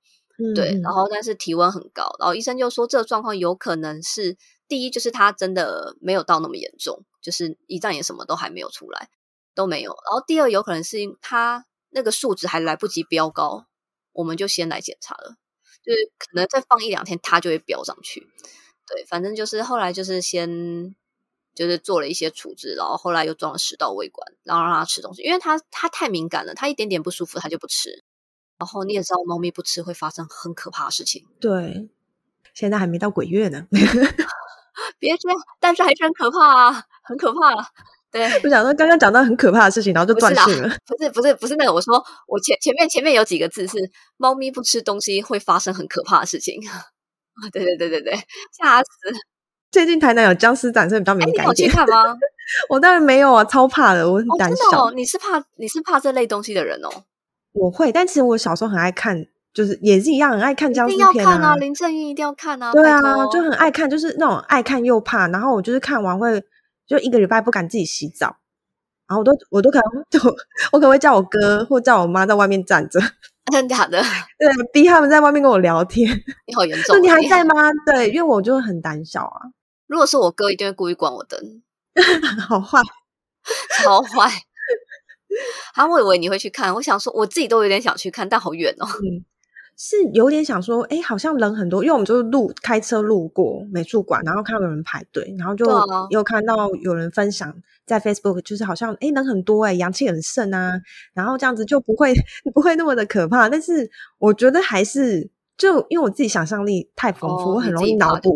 [0.55, 4.37] 对，嗯然后但是体温很高，然后医生就说这个状况有可能是
[4.69, 9.09] 第一就是他真的没有到那么严重，就是胰脏炎什么都还没有出来，
[9.55, 9.91] 都没有。
[9.91, 13.65] 然后第二有可能是他那个数值还来不及飙高，
[14.17, 15.37] 我们就先来检查了，
[15.85, 18.27] 就是可能再放一两天它就会飙上去。
[18.89, 20.95] 对，反正就是后来就是先
[21.55, 28.05] 就是做了一些处置，然后后来又装了食道胃管，然后让它吃东西，因为它它太敏感了，它一点点不舒服它就不吃。
[28.59, 31.27] 然后你也知道，猫咪不吃会发生很可怕的事情。
[31.41, 31.91] 对，
[32.55, 33.67] 现在还没到鬼月呢。
[34.99, 37.69] 别这样，但是还是很可怕啊，很可怕、啊。
[38.11, 40.69] 对， 我想说，刚刚讲到很可怕的事情，然后就断线了。
[40.87, 43.77] 不是不是不是那个，我说我前前面前面有几个字是
[44.17, 46.61] 猫咪不吃东西会发生很可怕的事情。
[46.69, 48.15] 啊，对对对对对，
[48.59, 48.89] 吓死！
[49.71, 51.69] 最近台南有僵尸展，所以比较哎，敏你有去。
[51.69, 52.03] 看吗？
[52.71, 54.91] 我当然没有啊，超怕的，我很哦，胆小。
[54.93, 56.89] 你是怕你是怕这类东西的人哦，
[57.53, 61.57] 我会，但其实我小时候很爱看，就是也是一样，很爱看僵尸片要看啊！
[61.57, 62.73] 林正英一定要看啊！
[62.73, 65.29] 拜对啊，就很爱看，就是那种爱看又怕。
[65.29, 66.43] 然后我就是看完会
[66.87, 68.37] 就一个礼拜不敢自己洗澡，
[69.09, 70.19] 然后我都我都可能就
[70.73, 73.01] 我可能会叫我哥或叫我妈在外面站着，
[73.53, 74.03] 真的假的？
[74.39, 76.09] 对，逼他们在外面跟我聊天。
[76.47, 77.01] 你好严重！
[77.03, 77.71] 你还在 吗？
[77.87, 79.41] 对，因为我就很胆小啊，
[79.87, 81.63] 如果是我哥，一定会故意关我灯，
[82.49, 82.81] 好坏。
[83.83, 84.31] 超坏。
[85.75, 88.87] 啊，我以为你会去看，我想说我自己都有点想去看，但好远哦。
[89.79, 100.81] 是有点想说，哎，好像人很多，因为我们就是路开车路过美术馆，然后看到有人排队，然后就对啊有看到有人分享在 Facebook，就是好像哎人很多哎、阳气很盛啊，
[101.13, 102.15] 然后这样子就不会
[102.55, 103.51] 不会那么的可怕。
[103.51, 108.35] 但是我觉得还是就因为我自己想象力太丰富，哦我很容易脑补，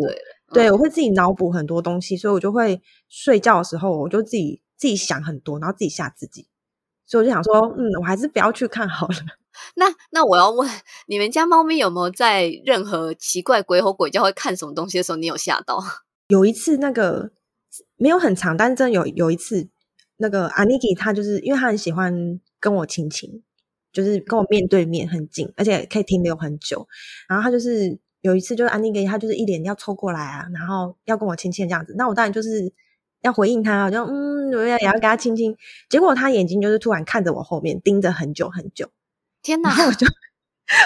[0.53, 6.45] 对我会自己脑补很多东西，所以我就会睡觉的时候，我就自己自己想很多，然后自己吓自己。
[7.07, 9.15] 所以我就想说，嗯，我还是不要去看好了。
[9.75, 10.69] 那那我要问，
[11.07, 15.81] 你们家猫咪有没有在任何奇怪鬼吼鬼叫会看什么东西的时候，你有吓到？
[16.27, 17.31] 有一次那个
[17.97, 19.67] 没有很长，但是真的有有一次，
[20.17, 23.43] 那个 Aniki 他就是因为他很喜欢跟我亲亲，
[23.91, 26.87] 就是跟我面对面很近，而且可以停留很久。
[27.27, 31.93] 然后他就是有一次，就是 Aniki 他就是一脸要凑过来啊，然后要跟我亲亲这样子。
[31.97, 32.71] 那我当然就是
[33.21, 35.57] 要回应他，我就嗯，我要也要给他亲亲。
[35.89, 38.89] 结果他眼睛就是突然看着我后面，盯着很久很久。
[39.41, 40.07] 天哪我就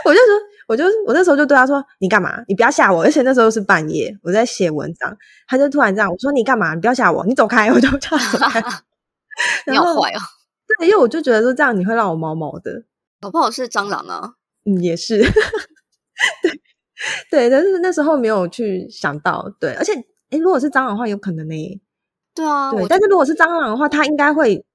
[0.06, 0.36] 我就说，
[0.68, 2.42] 我就我那时候就对他说：“你干嘛？
[2.48, 5.16] 你不要吓我！”而且那时候是半夜，我在写文章，
[5.48, 6.74] 他就突然这样我说：“你干嘛？
[6.74, 7.26] 你不要吓我！
[7.26, 8.62] 你走开！”我就叫他走开。
[9.68, 10.20] 你然后好坏哦，
[10.80, 12.86] 对，因为我就觉得说这样你会让我毛毛的，
[13.20, 14.36] 搞不好是蟑螂啊！
[14.64, 15.20] 嗯，也是，
[17.30, 19.94] 对对，但是那时候没有去想到，对，而且
[20.30, 21.82] 诶，如果是蟑螂的话，有可能呢，
[22.34, 24.66] 对啊，对，但是如果是蟑螂的话，它应该会，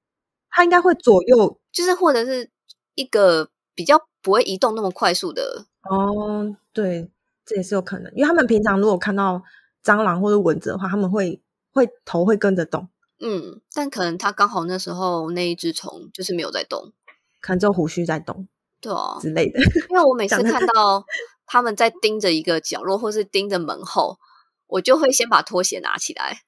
[0.51, 2.51] 它应该会左右就是或者是
[2.93, 3.49] 一个
[3.81, 7.09] 比较不会移动那么快速的，哦，对，
[7.43, 9.41] 这也是有可能，因为他们平常如果看到
[9.83, 11.41] 蟑螂或者蚊子的话，他们会
[11.71, 12.87] 会头会跟着动。
[13.19, 16.93] 嗯，但可能它刚好那时候那一只虫就是没有在动，
[17.41, 18.47] 可能只有胡须在动。
[18.79, 19.59] 对啊之类的。
[19.89, 21.03] 因为我每次看到
[21.47, 24.19] 他们在盯着一个角落，或是盯着门后，
[24.67, 26.41] 我就会先把拖鞋拿起来。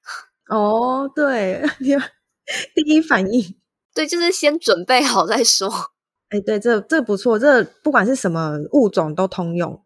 [0.48, 1.60] 哦，对，
[2.74, 3.56] 第一反应，
[3.92, 5.93] 对，就是先准备好再说。
[6.34, 9.84] 哎，对，这这不错，这不管是什么物种都通用。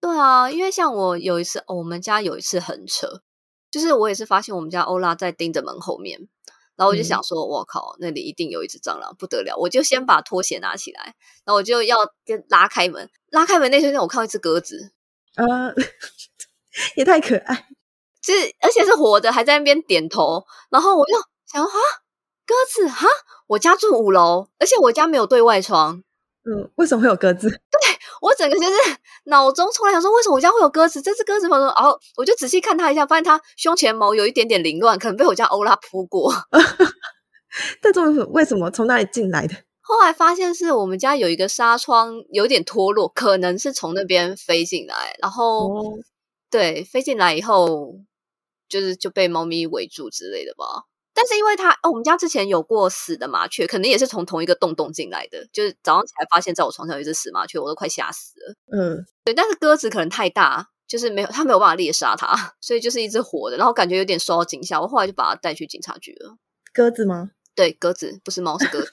[0.00, 3.22] 对啊，因为像我有一次，哦、我们家有一次很扯，
[3.70, 6.28] 就是我也是发现我们家欧拉在盯着门后面，
[6.74, 9.56] 然后我就想说，我、靠，那里一定有一只蟑螂，不得了！
[9.56, 14.90] 我就先把拖鞋拿起来，然后我就要就拉开门，拉开门那瞬间，我看到一只鸽子，
[15.36, 15.72] 呃，
[16.96, 17.68] 也太可爱。
[18.20, 21.78] 就是而且是活的，还在那边点头，然后我又想说，哈，
[22.46, 23.06] 鸽子哈，
[23.46, 26.02] 我家住五楼，而且我家没有对外窗，
[26.44, 27.48] 嗯，为什么会有鸽子？
[27.48, 27.58] 对
[28.20, 28.72] 我整个就是
[29.24, 31.00] 脑中突然想说，为什么我家会有鸽子？
[31.00, 36.32] 这只鸽子然后我就仔细看它一下，发现它胸前毛有一点点凌乱，可能被我家欧拉扑过。
[37.80, 39.54] 但这么为什么从那里进来的？
[39.80, 45.98] 后来发现是我们家有一个纱窗有点脱落，可能是从那边飞进来，然后、哦，
[46.50, 47.94] 对飞进来以后，
[48.68, 50.84] 就是就被猫咪围住之类的吧。
[51.14, 55.46] 但是因为它哦，我们家之前有过死的麻雀，可能也是从同一个洞洞进来的。
[55.52, 58.54] 就是早上起来发现，在我床上有一只死麻雀，我都快吓死了。
[58.72, 66.36] 嗯，对，但是鸽子可能太大，就是没有它没有办法猎杀它， 所以就是一只活的，然后感觉有点受到惊吓，我后来就把它带去警察局了。
[66.72, 67.30] 鸽子吗？
[67.54, 68.92] 对，鸽子不是猫，是鸽子。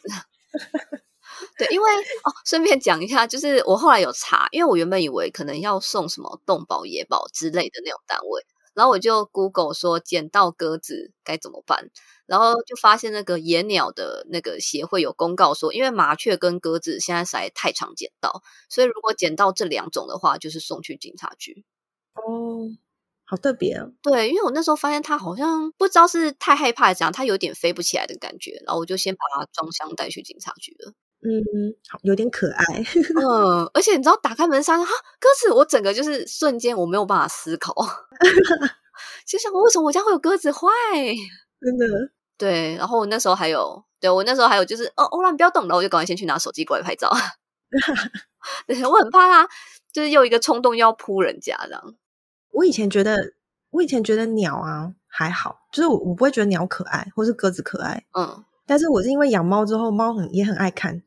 [1.57, 1.91] 对，因为
[2.23, 11.89] 哦，顺便讲一下，就是我后来有查，因为我原本以为可能要送什么动保、野保之类的那种单位，然后我就 Google 说捡到鸽子该怎么办，
[12.25, 21.65] 然后就发现那个野鸟的那个协会有公告说，因为麻雀跟鸽子现在实在太常捡到，所以如果捡到这两种的话，就是送去警察局。
[22.13, 22.67] 哦，
[23.25, 23.87] 好特别啊。
[24.01, 30.93] 对，因为我那时候发现它好像不知道是太害怕怎样，它有点飞不起来的感觉，然后我就先把它装箱带去警察局了。
[31.23, 32.65] 嗯，好，有点可爱。
[33.15, 37.73] 嗯， 而且你知道，打开门上哈鸽子，我整个就是瞬间我没有办法思考
[39.25, 40.67] 就想为什么我家会有鸽子坏？
[41.59, 41.85] 真的，
[42.37, 47.09] 对，然后我那时候还有，对我那时候还有就是，哦，欧拉你不要动，然后我就赶快先去拿手机过来拍照。
[48.65, 49.49] 对，我很怕它，
[49.93, 51.95] 就是又一个冲动要扑人家这样。
[52.51, 53.33] 我以前觉得，
[53.69, 58.03] 我以前觉得鸟啊还好，就是我我不会觉得鸟可爱，或是鸽子可爱。
[58.17, 61.01] 嗯，但是我是因为养猫之后，猫很也很爱看，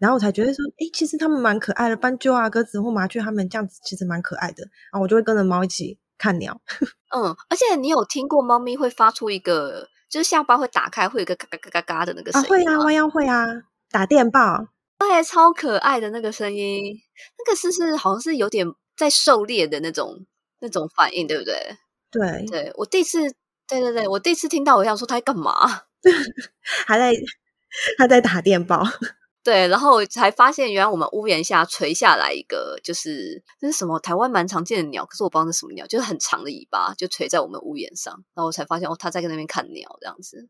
[0.00, 4.64] 然后我才觉得说，哎，其实它们蛮可爱的，斑鸠啊、鸽子或麻雀，它们这样子其实蛮可爱的。
[4.90, 6.60] 然后我就会跟着猫一起看鸟。
[7.14, 13.46] 嗯，而且你有听过猫咪会发出一个，就是下巴会打开，会有一个嘎嘎嘎嘎嘎的那个啊，声音会啊，吗弯腰会啊，
[13.90, 14.68] 打电报。
[14.98, 16.94] 对，超可爱的那个声音，
[17.38, 20.26] 那个是是好像是有点在狩猎的那种
[20.60, 21.76] 那种反应，对不对？
[22.10, 23.18] 对，对我第一次，
[23.68, 25.52] 对对对，我第一次听到，我想说他在干嘛？
[26.86, 27.12] 还在
[27.98, 28.82] 还在打电报。
[29.50, 38.14] 对，然后我才发现，原来我们屋檐下垂下来一个，就是那是什么台湾蛮常见的鸟，可是我不知道是什么鸟，就是很长的尾巴，就垂在我们屋檐上。
[38.32, 40.48] 然后我才发现，哦，他在那边看鸟这样子。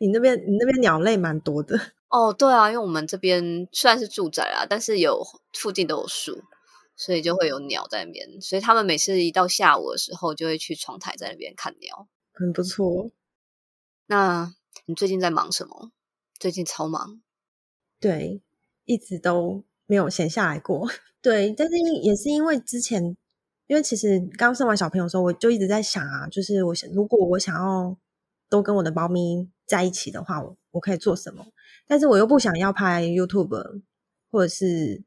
[0.00, 1.78] 你那边你那边鸟类蛮多的。
[2.08, 5.22] 哦，对啊，因为我们这边虽然是住宅啊，但是有
[5.52, 6.42] 附近都有树，
[6.96, 8.40] 所以就会有鸟在那边。
[8.40, 12.08] 所以他们每次一到下午的时候，就会去窗台在那边看鸟。
[12.32, 13.10] 很不错。
[14.06, 14.54] 那
[14.86, 15.90] 你最近在忙什么？
[16.38, 17.20] 最近超忙。
[18.00, 18.40] 对，
[18.86, 20.88] 一直都没有闲下来过。
[21.20, 23.14] 对，但是也是因为之前，
[23.66, 27.94] 因为其实刚生完小朋友的时候，我就一直在想啊，就是我想，如果我想要
[28.48, 31.46] 都跟我的猫咪在一起的话，我我可以做什么？
[31.86, 33.82] 但是我又不想要拍 YouTube，
[34.30, 35.02] 或者是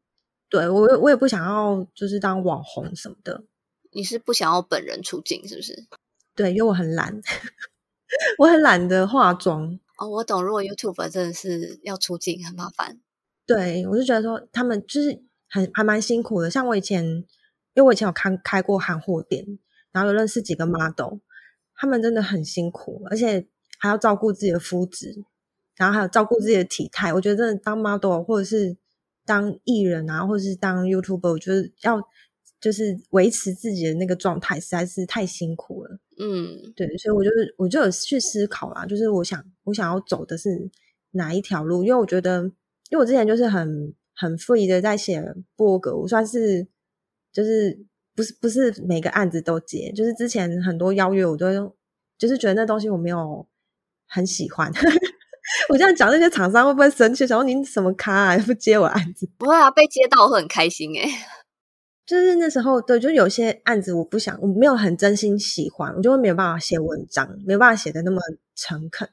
[0.50, 3.44] 对我我也不想要就是当网红什么的。
[3.92, 5.88] 你是不想要本人出镜是不是？
[6.36, 7.22] 对，因为我很懒，
[8.38, 9.80] 我很懒得化妆。
[10.04, 10.44] 哦，我懂。
[10.44, 13.00] 如果 YouTube 真的是要出镜，很麻烦。
[13.46, 16.52] 对，我就觉得说他们就是很还蛮辛苦的。
[16.52, 17.26] 像我以前，因
[17.76, 19.46] 为我以前有开开过韩货店，
[19.92, 21.20] 然后有认识几个 model，
[21.76, 23.48] 他们真的很辛苦，而且
[23.80, 25.24] 还要照顾自己的肤质，
[25.78, 27.14] 然后还有照顾自己的体态。
[27.14, 28.76] 我觉得真的当 model 或者是
[29.26, 32.02] 当艺人啊，或者是当 YouTuber，我觉得要
[32.64, 36.00] 就是维持自己的那个状态，实在是太辛苦了。
[36.18, 40.72] 嗯，对，所以我就是我就有去思考啦，就是我想我想要走的是
[41.12, 42.44] 哪一条路，因为我觉得，
[42.90, 45.22] 因为我之前就是很很 free 的在写
[45.58, 46.66] 博格，我算是
[47.34, 47.86] 就是
[48.16, 51.76] 不是不是每个案子都接，就是之前很多邀约我都
[52.18, 53.46] 就是觉得那东西我没有
[54.08, 54.72] 很喜欢。
[55.68, 57.28] 我这样讲，那些厂商会不会生气？
[57.28, 59.30] 想说您什么咖啊，不接我案子？
[59.38, 61.06] 不会啊，被接到我会很开心诶、
[62.06, 68.20] 就是那时候，对，就有些案子我不想，我没有很真心喜欢，我就会没有办法写文章，没有办法写的那么
[68.56, 69.08] 诚恳。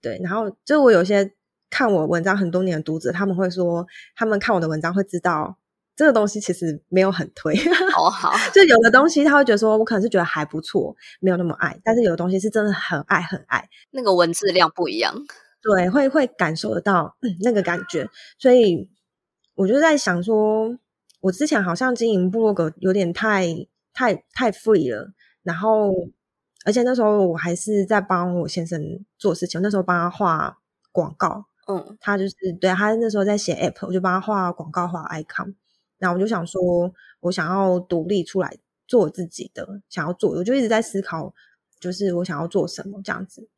[0.00, 1.34] 对，然后就我有些
[1.68, 3.86] 看我文章很多年的读者，他们会说，
[4.16, 5.58] 他们看我的文章会知道
[5.94, 7.54] 这个东西其实没有很推。
[7.92, 15.14] 好好， 就有的东西他会觉得说我可能是觉得还不错，没有那么爱，但是有的东西是真的很爱很爱，那个文字量不一样。
[15.60, 18.88] 对，会会感受得到那个感觉，所以
[19.56, 20.78] 我就在想说。
[21.20, 23.46] 我之前好像经营部落格有点太
[23.92, 25.12] 太太 free 了，
[25.42, 25.92] 然后
[26.64, 30.58] 而且那时候我还是在帮我先生做事情，那时候帮他画
[30.92, 35.54] 广告，嗯，他就是对他那时候在写 app，我就帮他画广告画 icon，
[35.98, 36.60] 然后我就想说，
[37.20, 38.56] 我想要独立出来
[38.86, 41.34] 做自己的，想要做，我就一直在思考，
[41.78, 43.48] 就是我想要做什么这样子。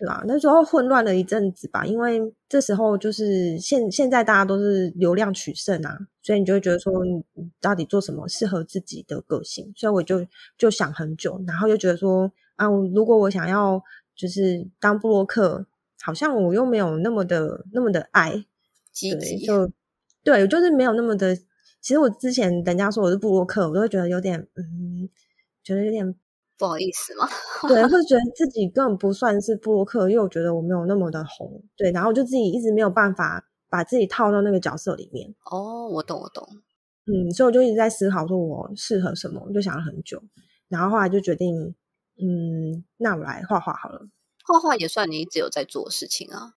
[0.00, 0.24] 对啊？
[0.26, 7.22] 那时候混乱了一阵子吧，因为这时候就是现现在大家都是流量取胜啊，所以你就会觉得说，你
[7.60, 9.70] 到底做什么适合自己的个性？
[9.76, 10.26] 所以我就
[10.56, 13.82] 就想很久，然后就觉得说，啊，如果我想要
[14.16, 15.66] 就是当布洛克，
[16.00, 18.46] 好像我又没有那么的那么的爱
[18.90, 19.70] 积极，就
[20.24, 21.36] 对，就是没有那么的。
[21.82, 25.10] 其实我之前人家说我是布洛克，我都会觉得有点，嗯，
[25.62, 26.14] 觉得有点。
[26.60, 27.26] 不好意思吗？
[27.66, 31.62] 对，会觉得自己根本不算是布洛克，因为我觉得我没有那么的红。
[31.76, 35.34] 对，然后就自己一直没有办法把自己套到那个角色里面。
[35.50, 36.46] 哦，我懂，我懂。
[37.06, 40.22] 嗯，所以我就一直在思考，说我适合什么，我就想了很久，
[40.68, 41.74] 然后后来就决定，
[42.22, 44.06] 嗯，那我来画画好了。
[44.44, 46.54] 画画也算你一直有在做的事情啊。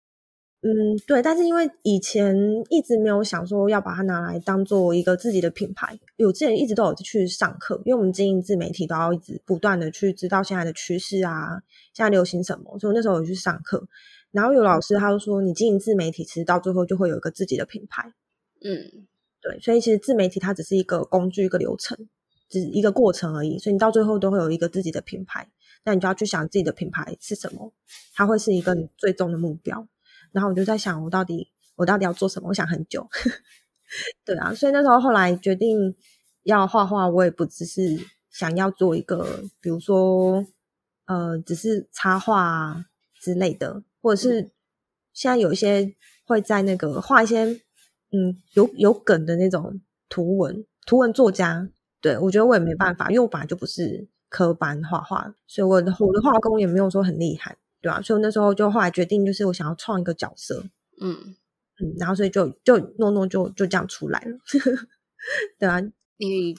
[0.63, 2.37] 嗯，对，但是因为以前
[2.69, 11.63] 一直没有想说要把它拿来当做一个自己的品牌，有之前一直都有去上课，因为我们经营自媒体都要一直不断的去知道现在的趋势啊，
[11.95, 13.83] 现在流行什么，所以那时候有去上课，
[14.33, 18.13] 然后有老师他就说，你经营自媒体其实到最后就会有一个自己的品牌，
[18.63, 19.07] 嗯，
[19.41, 21.97] 对，所以其实自媒体它只是一个工具，一个流程，
[22.51, 25.49] 只一个过程而已，所以你到最后都会有一个自己的品牌，
[25.87, 27.73] 那你就要去想自己的品牌是什么，
[28.13, 29.89] 它会是一个你最终的目标。
[30.33, 32.49] 然后我就在想，我到底我到底要做什么？
[32.49, 33.07] 我想很久，
[34.25, 35.95] 对啊，所以那时候后来决定
[36.45, 37.99] 要画画，我也不只是
[38.31, 40.45] 想要做一个，比如说
[41.07, 42.85] 呃，只是插画
[43.21, 44.51] 之类的，或者是
[45.13, 47.45] 现在有一些会在那个画一些
[48.13, 51.69] 嗯有有梗的那种图文图文作家，
[52.01, 57.57] 对我觉得我也没办法，因为我本来就不是科班画画，所以我的我的画工也没有说很厉害。
[57.81, 60.65] 对啊，所以那时候就后来决定，就是我想要创一个角色，
[61.01, 61.37] 嗯
[61.81, 64.37] 嗯，然后所以就就诺诺就就这样出来了，
[65.59, 65.81] 对啊，
[66.19, 66.55] 你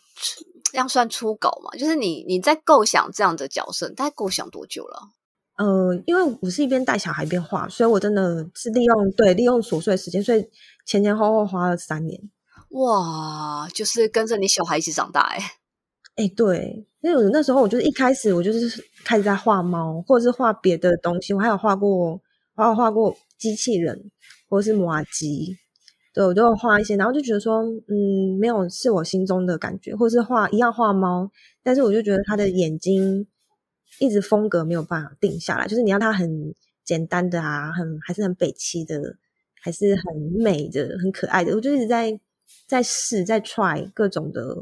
[0.72, 1.78] 这样算初稿嘛？
[1.78, 5.10] 就是你你在构想这样的角色，大概构想多久了？
[5.58, 10.50] 呃，因为我是一边带小孩一边画，所以我真的是利用对利用琐碎的时间，所以
[10.88, 12.20] 前前后后花了三年。
[12.70, 15.61] 哇，就是跟着你小孩一起长大哎。
[16.16, 22.22] 哎，对，因为我那时候我就是一开始我就是开始在画猫，或者是画别的东西，我还有画过，
[22.56, 24.12] 还有画过机器人，
[24.50, 25.58] 或者是摩机，
[26.14, 31.32] 对我都有画一些，然后就觉得说，嗯，没有是我心中的感觉，或者是画一样画猫，
[31.64, 33.26] 但是我就觉得他的眼睛
[34.00, 36.54] 一直风格没有办法定下来，就是你要他很
[36.84, 39.16] 简单的啊，很还是很北七的，
[39.62, 40.04] 还是很
[40.38, 42.20] 美的、很可爱的，我就一直在
[42.68, 44.58] 在试，在 try 各种的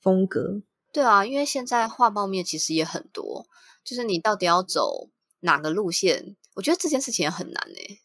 [0.00, 0.62] 风格。
[0.94, 3.48] 对啊，因为现在画报面其实也很多，
[3.82, 6.36] 就是你到底要走哪个路线？
[6.54, 7.98] 我觉得这件事情也很难诶。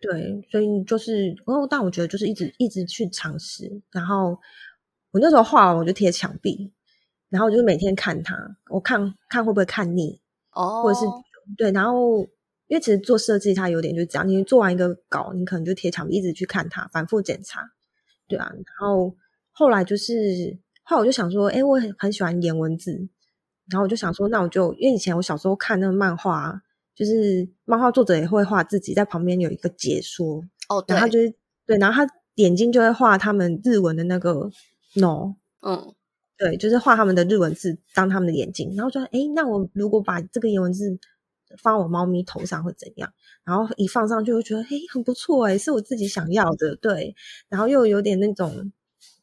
[0.00, 3.80] 对，所以就是，哦，但我觉得就是一直一直去尝试。
[3.92, 4.36] 然后
[5.12, 6.72] 我那时候画完我就贴墙壁，
[7.28, 8.36] 然后就是每天看它，
[8.70, 10.20] 我看看会不会看腻
[10.50, 11.06] 哦，或者是
[11.56, 12.18] 对，然后
[12.66, 17.70] 因为其实做设计它有点就是这样，你做完一个稿，你可能就贴墙壁，一直去看它，反复检查，
[18.26, 18.50] 对啊。
[18.52, 19.14] 然后
[19.52, 20.58] 后来就是。
[20.92, 22.92] 后来我就想说，哎，我很很喜欢颜文字，
[23.70, 26.60] 然后我就想说，那我就因为以前我小时候看那个漫画，
[26.94, 31.34] 就是漫画作者也会画自己在旁边有一个解说哦，然后就是
[31.66, 34.50] 对，然后他眼睛就会画他们日文的那个
[34.96, 35.94] no，嗯，
[36.36, 40.98] 对，就是画他们的日文字当他们的眼睛，然后说，哎，那我如果把这个颜文字
[41.56, 43.10] 放我猫咪头上会怎样？
[43.44, 47.14] 然后一放上去，我觉得，哎，很不错，哎，是我自己想要的，对，
[47.48, 48.70] 然后又有点那种。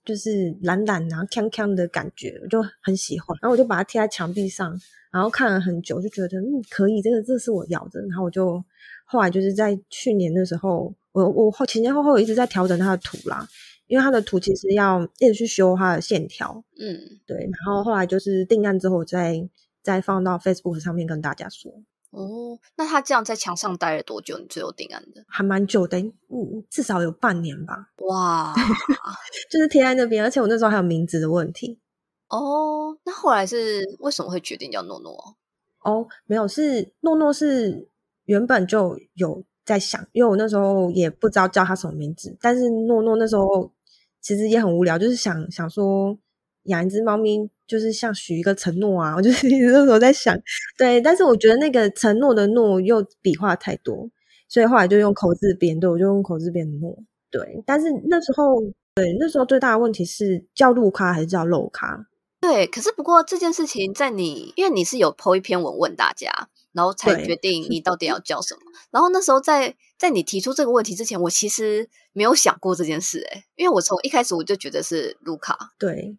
[0.10, 3.38] 就是懒懒然后锵锵的感觉，我就很喜欢。
[3.44, 4.76] 然后我就把它贴在墙壁上，
[5.12, 8.02] 然后看了很久，就觉得嗯可以，这个这是我要的。
[8.08, 8.64] 然后我就
[9.06, 13.48] 后来就是在去年的时候，我我后前前后后一直在调整它的图啦，
[13.86, 16.64] 因为它的图其实要一直去修它的线条。
[16.80, 17.38] 嗯，对。
[17.38, 19.48] 然后后来就是定案之后，再
[19.84, 21.72] 再放到 Facebook 上面跟大家说。
[22.12, 24.38] 哦，那他这样在墙上待了多久？
[24.40, 27.92] 你最后定案的还蛮久的，嗯，至少有半年吧。
[27.98, 28.54] 哇，
[29.50, 31.80] 就是贴在那边，而且我那时候还有名字的问题。
[32.30, 35.36] 哦，那后来是为什么会决定叫诺诺？
[35.82, 37.88] 哦，没有，是诺诺是
[38.26, 43.72] 原本就有在想，因为我那时候也不知道叫他什么名字，但是诺诺那时候
[44.20, 46.18] 其实也很无聊，就是想想说
[46.64, 50.36] 养一只猫咪，就是像许一个承诺啊，我就是那时候在想，
[50.76, 54.10] 对，但是我觉得那个承诺的诺又笔画太多，
[54.48, 56.98] 所以后来就用口字边，对我就用口字边的诺，
[57.30, 58.60] 对，但是那时候
[58.96, 62.08] 对那时候最大的问题是叫路咖还是叫漏咖？
[62.42, 66.32] 对，可是不过这件事情在你，因为你是有 po 一篇文问大家，
[66.72, 68.62] 然后才决定你到底要叫什么。
[68.92, 75.74] 然后那时候在在你提出这个问题之前，我其实没有想过这件事，诶因为我从一开始我就觉得是卢卡。
[75.78, 76.18] 对，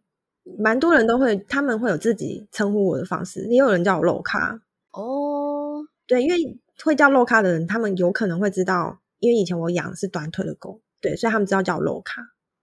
[0.58, 4.60] 蛮多人都会，他们会有自己称呼我的方式，也有人叫我肉卡。
[4.92, 12.22] 哦，对，因为会叫肉卡的人，他们有可能会知道，因为以前我养的是短腿的狗，对，所以他们知道叫我肉卡。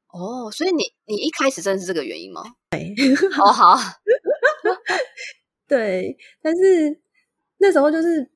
[0.10, 2.42] 哦，所以你你一开始真的是这个原因吗？
[2.72, 2.96] 对，
[3.32, 3.78] 好好，
[5.68, 7.00] 对，但是
[7.58, 8.30] 那时候就是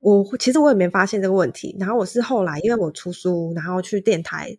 [0.00, 4.58] 我其实我也没发现这个问题，然后我是后来因为我出书，然后去电台，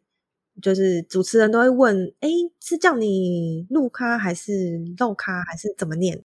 [0.62, 2.30] 就是主持人都会问，哎，
[2.60, 6.24] 是叫你路咖还是肉咖还是怎么念？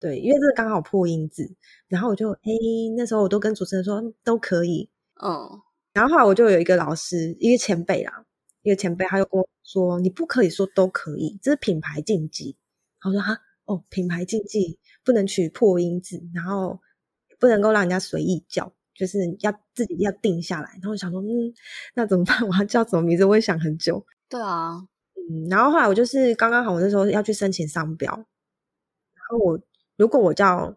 [0.00, 1.54] 对，因为这个刚好破音字，
[1.88, 2.52] 然后我就哎
[2.96, 4.88] 那时候我都跟主持人说都可以，
[5.22, 5.60] 嗯，
[5.92, 8.24] 然后后来我就有一个老师，一个前辈啦。
[8.62, 12.56] 一个前辈，他就跟我说：“你不可以说都可以，这是品牌禁忌。”
[13.02, 16.78] 我说：“哈，哦，品牌禁忌不能取破音字，然后
[17.38, 21.54] 不能够让人家随意叫，就是要自己要定下来。”然后我想说：“嗯，
[21.94, 22.36] 那怎么办？
[22.48, 24.04] 我要叫什么名字？”我也想很久。
[24.28, 24.76] 对啊，
[25.30, 29.60] 嗯，然后后来我就是刚刚好，我那时候要去申请商标，然后我
[29.96, 30.76] 如果我叫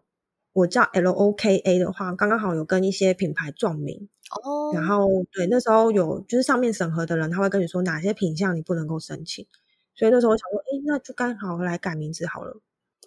[0.52, 4.08] 我叫 L O K A 的话，刚刚好有跟一些品牌撞名。
[4.42, 9.46] 哦，然后对，那时候有就是上面审核的人，他会跟你说哪些品相你不能够申请，
[9.94, 12.58] 所以那时候我想说，哎，那就刚好来改名字好了。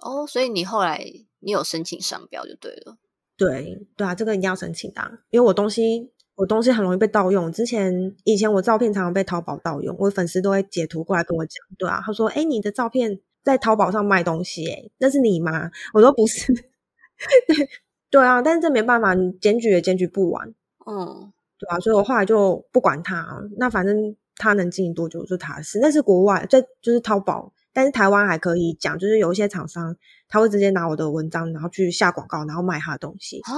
[0.02, 1.04] 哦，所以你后来
[1.40, 2.98] 你有申请商标就对了。
[3.38, 7.52] 对对啊，这个一定要申请的，因为我东西我东西很容易被盗用。
[7.52, 15.70] 之前以前我照片常常被淘宝盗用，我粉丝都会截图过来跟我讲，对啊，他说，哎，你的照片在淘宝上卖东西，哎，那是你吗？
[15.94, 16.54] 我说不是。
[17.48, 17.70] 对
[18.10, 20.54] 对啊，但是这没办法，你检举也检举不完。
[20.86, 25.80] 嗯，对啊，所以我后来就不管他，那反正他能经营多久就他的事。
[25.82, 29.94] 那是国外，在就是淘宝，但是台湾还可以讲，就是有一些厂商
[30.30, 33.52] 他会直接拿我的文章，然后去下广告，然后卖他的东西啊。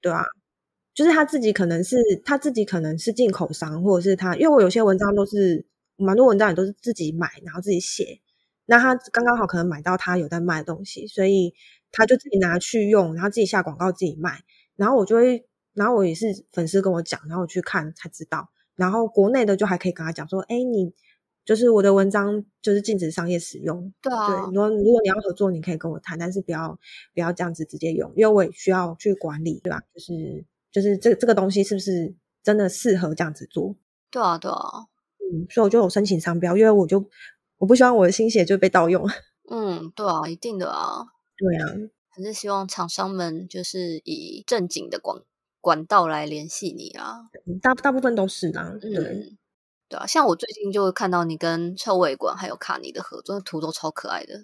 [0.00, 0.24] 对啊，
[0.94, 5.66] 就是他自己可能是他自己可能是进口商，或者是他，因为我有些文章都是
[5.96, 8.20] 蛮多文章也都是自己买，然后自己写，
[8.64, 11.54] 那他刚刚好可能买到他有在卖的东西，所以
[11.92, 14.40] 他就自己拿去用，然后自己下广告自己卖，
[14.76, 15.46] 然后我就会。
[15.76, 18.48] 然后我也是粉丝跟我讲，然后我去看才知道。
[18.76, 20.92] 然后国内的就还可以跟他讲说：“哎，你
[21.44, 24.54] 就是我的文章就是禁止商业使用。”对啊，对。
[24.54, 26.78] 如果如果你要合作，你可以跟我谈，但是不要
[27.12, 29.82] 不要这样子直接用，因为我也需要去管理，对吧？
[29.92, 33.76] 就是就是这这个东西是不是真的适合这样子做？
[34.10, 34.58] 对啊，对啊。
[35.18, 37.08] 嗯，所以我就有申请商标，因为我就
[37.58, 39.04] 我不希望我的心血就被盗用。
[39.50, 41.04] 嗯，对啊，一定的啊。
[41.36, 45.22] 对啊，还是希望厂商们就是以正经的广。
[45.60, 47.20] 管道来联系你啊，
[47.62, 48.90] 大大部分都是啦，对
[49.88, 54.34] 对啊，像我最近就看到你跟臭味馆还有卡尼的合作图都超可爱的。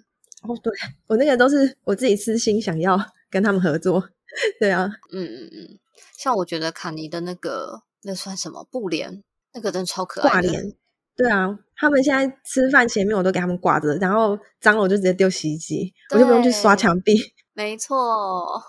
[0.43, 0.71] 哦，对
[1.07, 4.09] 我那个都是我自己私心想要跟他们合作，
[4.59, 5.79] 对啊，嗯嗯嗯，
[6.17, 9.23] 像我觉得卡尼的那个那算什么布帘，
[9.53, 10.73] 那个真的超可爱，挂帘，
[11.15, 17.13] 对啊，他们现在吃饭前面我都给他们挂着，然后脏了我就直接丢洗衣机，我就不用去刷墙壁，
[17.53, 18.61] 没错，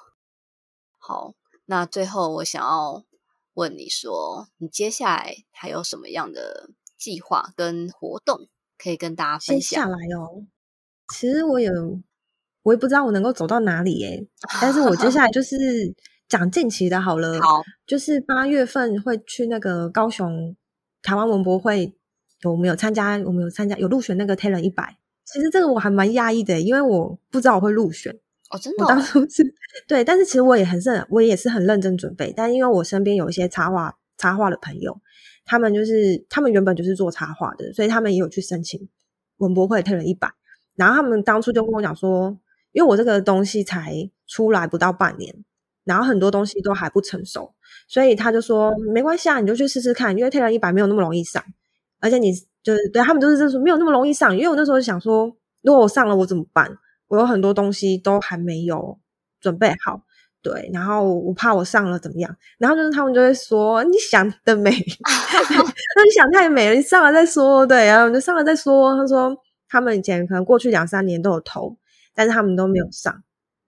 [0.98, 1.34] 好。
[1.66, 3.02] 那最后，我想要
[3.54, 8.48] 问你说，你接下来还有什么样的计划跟活动
[8.78, 9.62] 可以跟大家分享？
[9.62, 10.46] 接下来哦，
[11.14, 12.00] 其实我有，
[12.62, 14.26] 我也不知道我能够走到哪里耶。
[14.60, 15.56] 但是我接下来就是
[16.28, 20.56] 讲近期的好了，好，就是八月份会去那个高雄
[21.02, 21.94] 台湾文博会，
[22.40, 23.18] 有没有参加？
[23.26, 24.96] 我们有参加，有入选那个 Taylor 一百。
[25.24, 28.18] 其实这个我还蛮讶异的，因为我不知道我会入选。
[28.52, 29.42] 哦，真的，我当初是
[29.88, 32.32] 对，但是其实我也很认，我也是很认真准备。
[32.36, 35.00] 但因为我身边有一些插画插画的朋友，
[35.46, 38.88] 他们就是他们原本就是做插画的，所以他们也有去申请
[39.38, 40.30] 文博会，退了一百。
[40.76, 42.38] 然后他们当初就跟我讲说，
[42.72, 43.94] 因为我这个东西才
[44.26, 45.34] 出来不到半年，
[45.84, 47.54] 然后很多东西都还不成熟，
[47.88, 51.42] 所以他就说没关系啊，你就去试试看，因为退了一百没有那么容易上，
[52.00, 52.32] 而且你
[52.62, 54.36] 就是对他们都是这说没有那么容易上。
[54.36, 56.70] 因为我那时候想说，如果我上了，我怎么办？
[57.12, 58.98] 我有很多东西都还没有
[59.38, 60.00] 准备好，
[60.40, 68.96] 对，然后我怕我上了怎么样，然后就是他们就会说你想的美， 那你想太美了，你上了再说，对，然后就上了再说。
[68.96, 69.36] 他说
[69.68, 71.76] 他们以前可能过去两三年都有投，
[72.14, 73.22] 但是他们都没有上。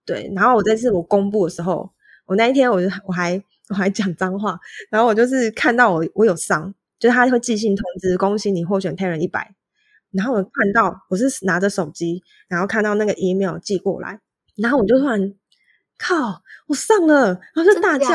[0.06, 1.90] 对，然后我这次我公布的时候，
[2.24, 4.58] 我那一天我就我还我还讲脏话，
[4.90, 9.54] 然后我就是看到我我有上，就是他会寄信通知，恭喜你获选 t a 一百。
[10.14, 14.20] 然后我看到我是拿着手机，然后看到那个 email 寄过来，
[14.56, 15.34] 然后我就突然
[15.98, 18.06] 靠，我上了，然后就大叫，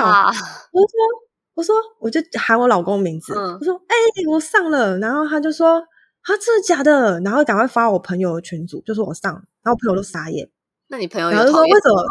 [0.71, 0.89] 我说
[1.55, 3.95] 我说我就喊我老公名字，我说哎
[4.29, 10.49] 我上了，然后他就说啊真的假的，然后赶快发我朋友的群组，就说我上了，然后朋友都傻眼。
[10.91, 12.03] 那你朋友然后就说为什么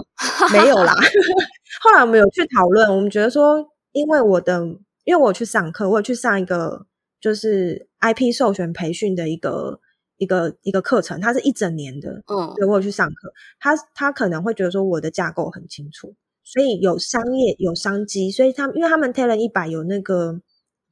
[0.52, 0.94] 没有啦？
[1.82, 4.60] 后来我们有去讨论，我们觉得说，因为我的，
[5.04, 6.86] 因为我去上课，我有去上一个
[7.20, 9.80] 就是 IP 授权培训的一个
[10.16, 16.14] 一个一个课程，它是一整年的，嗯，对我有去上课，他他可能会觉得说我的架构很清楚，
[16.44, 20.40] 所以有商业有商机，所以他因为他们 Talent 一百有那个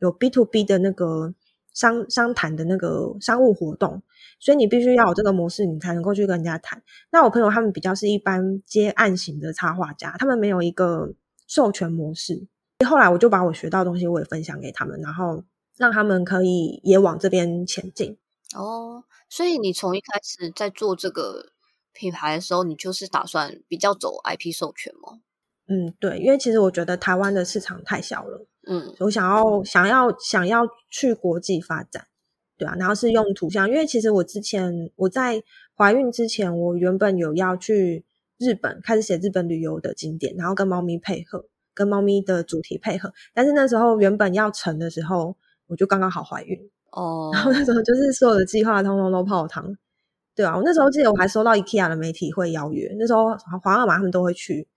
[0.01, 1.35] 有 B to B 的那个
[1.72, 4.03] 商商谈的那个商务活动。
[4.39, 6.83] 所以你必须要有这个模式，你才能够去跟人家谈。
[7.11, 11.14] 那我朋友他们比较是一般接案型的插画家，他们没有一个
[11.47, 12.47] 授权模式。
[12.87, 15.43] 后来我就把我学到的东西我也分享给他们，然后
[15.77, 18.16] 让他们可以也往这边前进。
[18.55, 21.53] 哦，所以你从一开始在做这个
[21.93, 25.20] 品牌的时候，你就是打算比较走 IP 授权吗？
[25.68, 28.47] 嗯，对，因为其实我觉得台湾的市场太小了。
[28.68, 32.07] 嗯，我想要想要想要去国际发展。
[32.57, 35.43] 对啊，然后是用图像，因为其实我之前我在
[35.77, 38.05] 怀孕之前，我原本有要去
[38.39, 43.12] 日本开始写日本旅游的景点，然后跟猫咪配合，跟猫咪的主题配合。
[43.35, 45.37] 但是那时候原本要成的时候，
[45.67, 46.59] 我就刚刚好怀孕
[46.91, 49.77] 哦，然后那时候就是所有的计划通通都泡汤。
[50.35, 54.69] 对啊，我那时候记得我还收到 IKEA 的媒体会邀约，那时候皇阿玛他们都会去，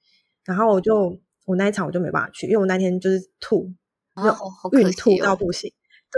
[0.45, 3.69] 然后我就我那一场我就没办法去，因为我那天就是吐，
[4.71, 5.69] 孕吐到不行。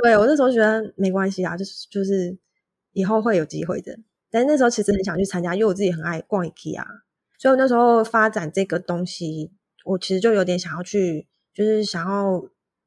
[0.03, 2.37] 对我那时候觉得没关系啊，就是就是
[2.93, 3.97] 以后会有机会的。
[4.29, 6.85] 但是那时候其实很想去参加，因为我自己很爱逛 IKEA，
[7.39, 9.51] 所以我那时候发展这个东西，
[9.85, 12.41] 我其实就有点想要去，就是想要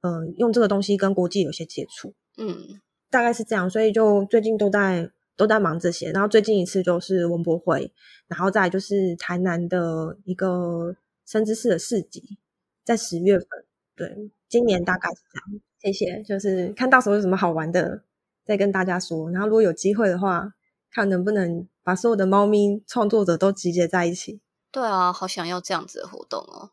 [0.05, 2.79] 嗯用这个东西跟国际有些接触，嗯，
[3.09, 3.71] 大概是这样。
[3.71, 6.13] 所以就最近都在都在忙这些。
[6.13, 7.91] 然后最近一次就是文博会，
[8.29, 10.95] 然后再就是台南的一个
[11.25, 12.37] 生知识的市集，
[12.85, 13.49] 在十月份。
[13.97, 15.61] 对，今年大概是这样。
[15.81, 18.03] 谢谢，就是看到时候有什么好玩的，
[18.45, 19.31] 再跟大家说。
[19.31, 20.53] 然后如果有机会的话，
[20.91, 24.41] 看能不能把所有的猫咪创作者都集结在一起。
[24.71, 26.73] 对啊，好想要这样子的活动哦。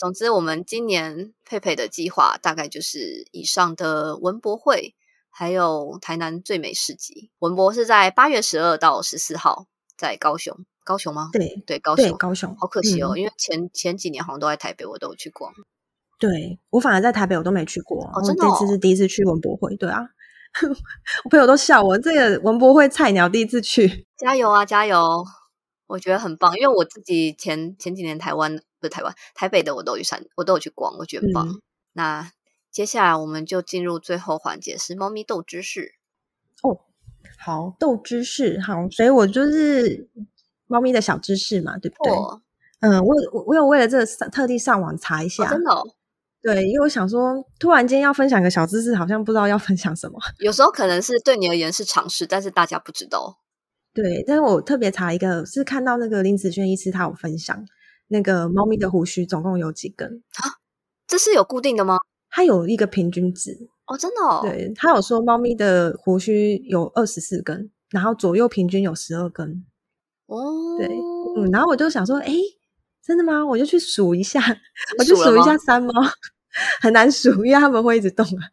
[0.00, 4.94] 总之，我们今年佩佩的计划大概就是以上的文博会，
[5.28, 7.30] 还有台南最美市集。
[7.40, 9.66] 文博是在八月十二到十四号，
[9.98, 10.56] 在高雄。
[10.84, 11.28] 高雄吗？
[11.34, 12.16] 对对，高雄。
[12.16, 12.56] 高雄。
[12.56, 15.52] 好可惜哦，因为前前几年好像都在台北，我都有去逛。
[16.18, 19.76] 对我反而在台北我都没去过，我这次是第一次去文博会。
[19.76, 20.00] 对啊，
[21.24, 25.22] 我朋友都笑我这个文博会菜鸟第一次去，加油啊加油！
[25.86, 31.60] 我觉得很棒，因为我自己前前几年台湾不是台湾台北的我都有去我都有去逛，我觉得棒。
[31.92, 32.32] 那
[32.70, 35.92] 接下来我们就进入最后环节，是猫咪豆知识
[36.62, 36.80] 哦。
[37.38, 40.08] 好，豆知识好，所以我就是
[40.66, 42.12] 猫咪的小知识嘛，对不对？
[42.80, 45.82] 嗯，我我我有为了这特地上网查一下，真的。
[46.42, 50.18] 对，因为我想说，突然间要分享个小知识，好像不知道要分享什么。
[50.40, 53.38] 有时候可能是对你而言是常识，但是大家不知道。
[53.92, 57.62] 对，但是我特别查一个，是看到那个林子轩医师他有分享，
[58.10, 60.60] 那个猫咪的胡须总共有几根啊？
[61.06, 61.98] 这是有固定的吗？
[62.28, 63.56] 它有一个平均值
[63.86, 64.20] 哦，真的。
[64.22, 64.40] 哦。
[64.42, 69.64] 对它有说，猫咪的胡须有二十四根，然后左右平均有十二根。
[70.26, 70.86] 哦，对，
[71.36, 72.32] 嗯，然后我就想说，哎。
[73.02, 73.44] 真的吗？
[73.44, 74.38] 我就去数一下，
[74.98, 75.92] 我就数一下三猫，
[76.80, 78.44] 很难数，因为它们会一直动啊。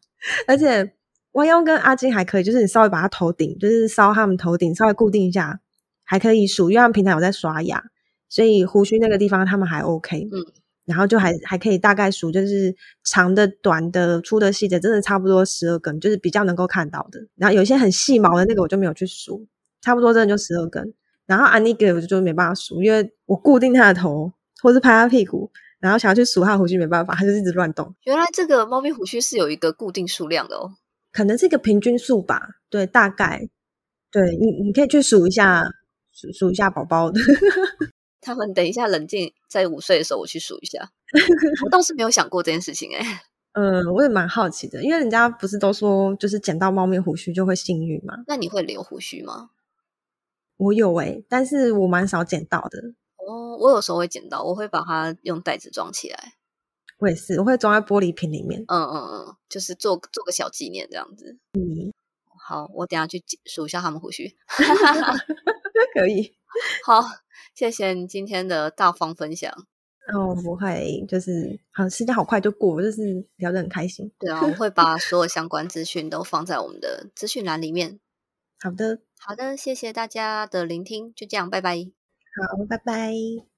[0.47, 0.93] 而且
[1.33, 5.59] 弯腰跟阿金还可以，就是你稍微把它头顶，就是烧它们头顶，稍微固定一下，
[6.05, 7.83] 还可以数，因为它们平常有在刷牙，
[8.29, 10.27] 所以胡须那个地方他们还 OK。
[10.31, 10.45] 嗯，
[10.85, 17.19] 然后就还还可以大概数，就是长的、短的、粗的、细的，真的差不多十二根，就是比较能够看到的。
[17.35, 19.45] 然后有一些很细毛的那个，我就没有去数，
[19.81, 20.93] 差不多真的就十二根。
[21.25, 24.31] 然后安妮给我就没办法数，因为我固定他的头。
[24.59, 27.93] 或是拍他屁股，然后想要去数他胡须，没办法，他就一直乱动。
[28.05, 30.71] 原来这个猫咪胡须是有一个固定数量的哦，
[31.13, 32.41] 可能是一个平均数吧。
[32.67, 33.47] 对，大概，
[34.11, 35.63] 对你你可以去数一下，
[36.11, 37.21] 数数一下宝宝的。
[38.27, 40.91] 他们等一下冷静，在午睡的时候我去数一下。
[41.63, 43.23] 我倒是没有想过这件事情哎。
[43.53, 48.13] 嗯，我也蛮好奇的，因为人家不是都说，就是捡到猫咪胡须就会幸运吗？
[48.27, 49.49] 那你会留胡须吗？
[50.57, 52.79] 我有哎，但是我蛮少捡到的。
[53.15, 56.33] 哦，我有时候会捡到，我会把它用袋子装起来。
[56.99, 58.63] 我也是，我会装在玻璃瓶里面。
[58.67, 61.37] 嗯嗯嗯，就是做做个小纪念这样子。
[61.53, 61.93] 嗯，
[62.39, 64.35] 好，我等下去数一下他们胡须。
[65.93, 66.35] 可以。
[66.85, 67.03] 好，
[67.55, 69.51] 谢谢你今天的大方分享。
[70.13, 74.09] 哦，不会，就是好，时间好快就过，就是聊得很开心。
[74.17, 77.99] 对啊，我会 把所有相关资讯都放在我们的资讯栏里面。
[78.59, 81.75] 好的，好的，谢谢大家的聆听，就这样，拜拜。
[81.77, 83.56] 好，拜拜。